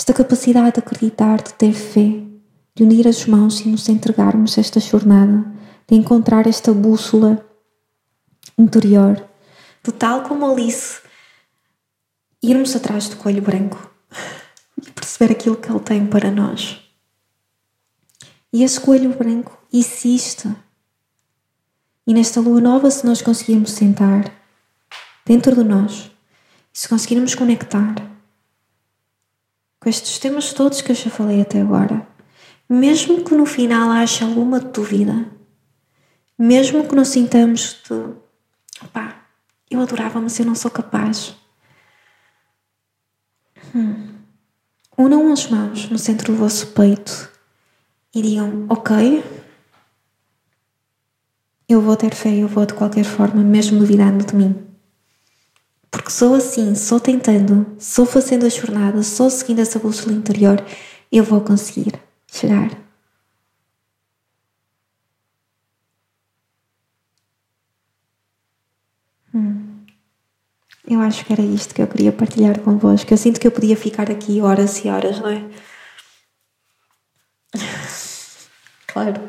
Esta 0.00 0.14
capacidade 0.14 0.72
de 0.72 0.78
acreditar, 0.78 1.42
de 1.42 1.52
ter 1.52 1.74
fé, 1.74 2.22
de 2.74 2.82
unir 2.82 3.06
as 3.06 3.26
mãos 3.26 3.60
e 3.60 3.68
nos 3.68 3.86
entregarmos 3.86 4.56
a 4.56 4.62
esta 4.62 4.80
jornada 4.80 5.44
de 5.86 5.94
encontrar 5.94 6.46
esta 6.46 6.72
bússola 6.72 7.46
interior, 8.56 9.22
de 9.84 9.92
tal 9.92 10.22
como 10.22 10.50
Alice, 10.50 11.02
irmos 12.42 12.74
atrás 12.74 13.10
do 13.10 13.16
coelho 13.16 13.42
branco 13.42 13.90
e 14.82 14.90
perceber 14.90 15.32
aquilo 15.34 15.56
que 15.56 15.70
ele 15.70 15.80
tem 15.80 16.06
para 16.06 16.30
nós. 16.30 16.80
E 18.50 18.64
esse 18.64 18.80
coelho 18.80 19.10
branco 19.10 19.62
existe. 19.70 20.48
E 22.06 22.14
nesta 22.14 22.40
lua 22.40 22.62
nova, 22.62 22.90
se 22.90 23.04
nós 23.04 23.20
conseguirmos 23.20 23.72
sentar 23.72 24.32
dentro 25.26 25.54
de 25.54 25.62
nós, 25.62 26.10
se 26.72 26.88
conseguirmos 26.88 27.34
conectar 27.34 28.10
com 29.80 29.88
estes 29.88 30.18
temas 30.18 30.52
todos 30.52 30.82
que 30.82 30.92
eu 30.92 30.94
já 30.94 31.10
falei 31.10 31.40
até 31.40 31.60
agora, 31.60 32.06
mesmo 32.68 33.24
que 33.24 33.34
no 33.34 33.46
final 33.46 33.90
haja 33.90 34.26
alguma 34.26 34.60
dúvida, 34.60 35.26
mesmo 36.38 36.86
que 36.86 36.94
nos 36.94 37.08
sintamos 37.08 37.78
de 37.88 37.94
opá, 38.84 39.24
eu 39.70 39.80
adorava, 39.80 40.20
mas 40.20 40.38
eu 40.38 40.44
não 40.44 40.54
sou 40.54 40.70
capaz. 40.70 41.34
Hum. 43.74 44.08
Unam 44.98 45.32
as 45.32 45.48
mãos 45.48 45.88
no 45.88 45.98
centro 45.98 46.32
do 46.32 46.38
vosso 46.38 46.68
peito 46.68 47.30
e 48.14 48.20
digam: 48.20 48.66
Ok, 48.68 49.24
eu 51.68 51.80
vou 51.80 51.96
ter 51.96 52.14
fé, 52.14 52.34
eu 52.34 52.48
vou 52.48 52.66
de 52.66 52.74
qualquer 52.74 53.04
forma, 53.04 53.42
mesmo 53.42 53.78
duvidando 53.78 54.26
de 54.26 54.34
mim. 54.34 54.69
Porque 55.90 56.10
sou 56.10 56.34
assim, 56.34 56.74
sou 56.74 57.00
tentando, 57.00 57.66
sou 57.78 58.06
fazendo 58.06 58.46
a 58.46 58.48
jornada, 58.48 59.02
sou 59.02 59.28
seguindo 59.28 59.60
essa 59.60 59.78
bússola 59.78 60.14
interior, 60.14 60.64
eu 61.10 61.24
vou 61.24 61.40
conseguir 61.40 61.92
chegar. 62.26 62.70
Eu 70.90 71.00
acho 71.00 71.24
que 71.24 71.32
era 71.32 71.42
isto 71.42 71.72
que 71.72 71.80
eu 71.80 71.86
queria 71.86 72.10
partilhar 72.10 72.58
convosco. 72.60 73.12
Eu 73.12 73.16
sinto 73.16 73.38
que 73.40 73.46
eu 73.46 73.52
podia 73.52 73.76
ficar 73.76 74.10
aqui 74.10 74.40
horas 74.40 74.84
e 74.84 74.88
horas, 74.88 75.20
não 75.20 75.28
é? 75.28 75.44
Claro, 78.88 79.20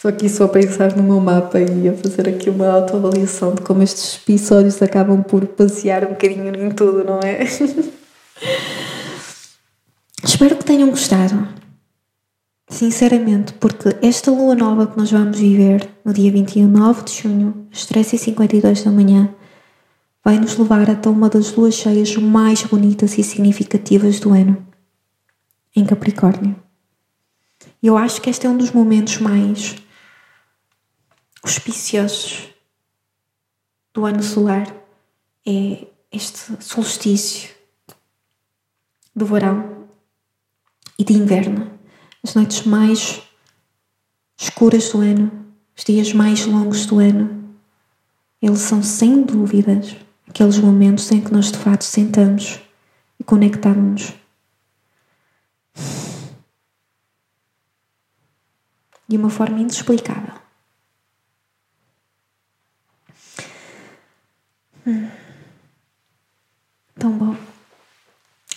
estou 0.00 0.08
aqui 0.08 0.30
só 0.30 0.44
a 0.44 0.48
pensar 0.48 0.96
no 0.96 1.02
meu 1.02 1.20
mapa 1.20 1.60
e 1.60 1.86
a 1.86 1.92
fazer 1.92 2.26
aqui 2.26 2.48
uma 2.48 2.66
autoavaliação 2.66 3.54
de 3.54 3.60
como 3.60 3.82
estes 3.82 4.16
episódios 4.16 4.80
acabam 4.80 5.22
por 5.22 5.46
passear 5.46 6.06
um 6.06 6.12
bocadinho 6.12 6.56
em 6.56 6.70
tudo, 6.70 7.04
não 7.04 7.20
é? 7.20 7.44
Espero 10.24 10.56
que 10.56 10.64
tenham 10.64 10.88
gostado. 10.88 11.46
Sinceramente, 12.66 13.52
porque 13.54 13.94
esta 14.00 14.30
lua 14.30 14.54
nova 14.54 14.86
que 14.86 14.96
nós 14.96 15.10
vamos 15.10 15.38
viver 15.38 15.86
no 16.02 16.14
dia 16.14 16.32
29 16.32 17.02
de 17.02 17.20
junho, 17.20 17.68
às 17.70 17.80
3h52 17.80 18.82
da 18.82 18.90
manhã, 18.90 19.28
vai 20.24 20.38
nos 20.38 20.56
levar 20.56 20.88
até 20.88 21.10
uma 21.10 21.28
das 21.28 21.54
luas 21.54 21.74
cheias 21.74 22.16
mais 22.16 22.62
bonitas 22.62 23.18
e 23.18 23.22
significativas 23.22 24.18
do 24.18 24.32
ano, 24.32 24.66
em 25.76 25.84
Capricórnio. 25.84 26.56
Eu 27.82 27.98
acho 27.98 28.22
que 28.22 28.30
este 28.30 28.46
é 28.46 28.50
um 28.50 28.56
dos 28.56 28.70
momentos 28.70 29.18
mais 29.18 29.76
auspiciosos 31.42 32.48
do 33.92 34.04
ano 34.04 34.22
solar. 34.22 34.74
É 35.46 35.86
este 36.12 36.62
solstício 36.62 37.50
do 39.14 39.26
verão 39.26 39.88
e 40.98 41.04
de 41.04 41.14
inverno, 41.14 41.78
as 42.22 42.34
noites 42.34 42.62
mais 42.64 43.22
escuras 44.38 44.90
do 44.90 45.00
ano, 45.00 45.46
os 45.76 45.84
dias 45.84 46.12
mais 46.12 46.44
longos 46.46 46.84
do 46.86 46.98
ano 46.98 47.56
Eles 48.42 48.60
são 48.60 48.82
sem 48.82 49.22
dúvidas 49.22 49.96
aqueles 50.26 50.58
momentos 50.58 51.10
em 51.10 51.20
que 51.20 51.32
nós 51.32 51.52
de 51.52 51.58
fato 51.58 51.84
sentamos 51.84 52.60
e 53.18 53.24
conectamos-nos. 53.24 54.14
De 59.06 59.16
uma 59.16 59.28
forma 59.28 59.58
inexplicável. 59.60 60.34
Então, 67.00 67.16
bom. 67.16 67.34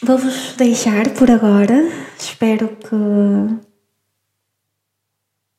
Vou-vos 0.01 0.57
deixar 0.57 1.13
por 1.13 1.31
agora. 1.31 1.75
Espero 2.19 2.75
que 2.75 2.93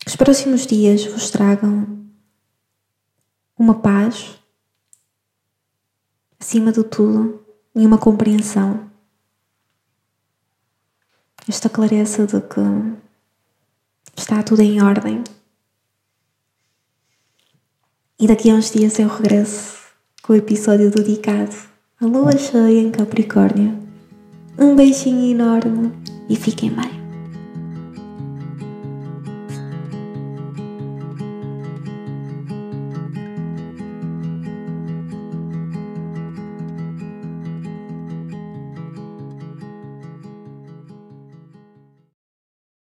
os 0.05 0.15
próximos 0.15 0.67
dias 0.67 1.03
vos 1.03 1.31
tragam 1.31 2.05
uma 3.57 3.81
paz, 3.81 4.39
acima 6.39 6.71
de 6.71 6.83
tudo, 6.83 7.43
e 7.73 7.83
uma 7.87 7.97
compreensão. 7.97 8.87
Esta 11.49 11.67
clareza 11.67 12.27
de 12.27 12.39
que 12.39 12.61
está 14.15 14.43
tudo 14.43 14.61
em 14.61 14.79
ordem. 14.79 15.23
E 18.19 18.27
daqui 18.27 18.51
a 18.51 18.53
uns 18.53 18.69
dias 18.69 18.99
eu 18.99 19.07
regresso 19.07 19.75
com 20.21 20.33
o 20.33 20.35
episódio 20.35 20.91
dedicado 20.91 21.73
à 22.01 22.05
lua 22.05 22.37
cheia 22.37 22.81
em 22.81 22.91
Capricórnio. 22.91 23.73
Um 24.59 24.75
beijinho 24.75 25.31
enorme 25.31 25.93
e 26.29 26.35
fiquem 26.35 26.69
bem. 26.69 27.04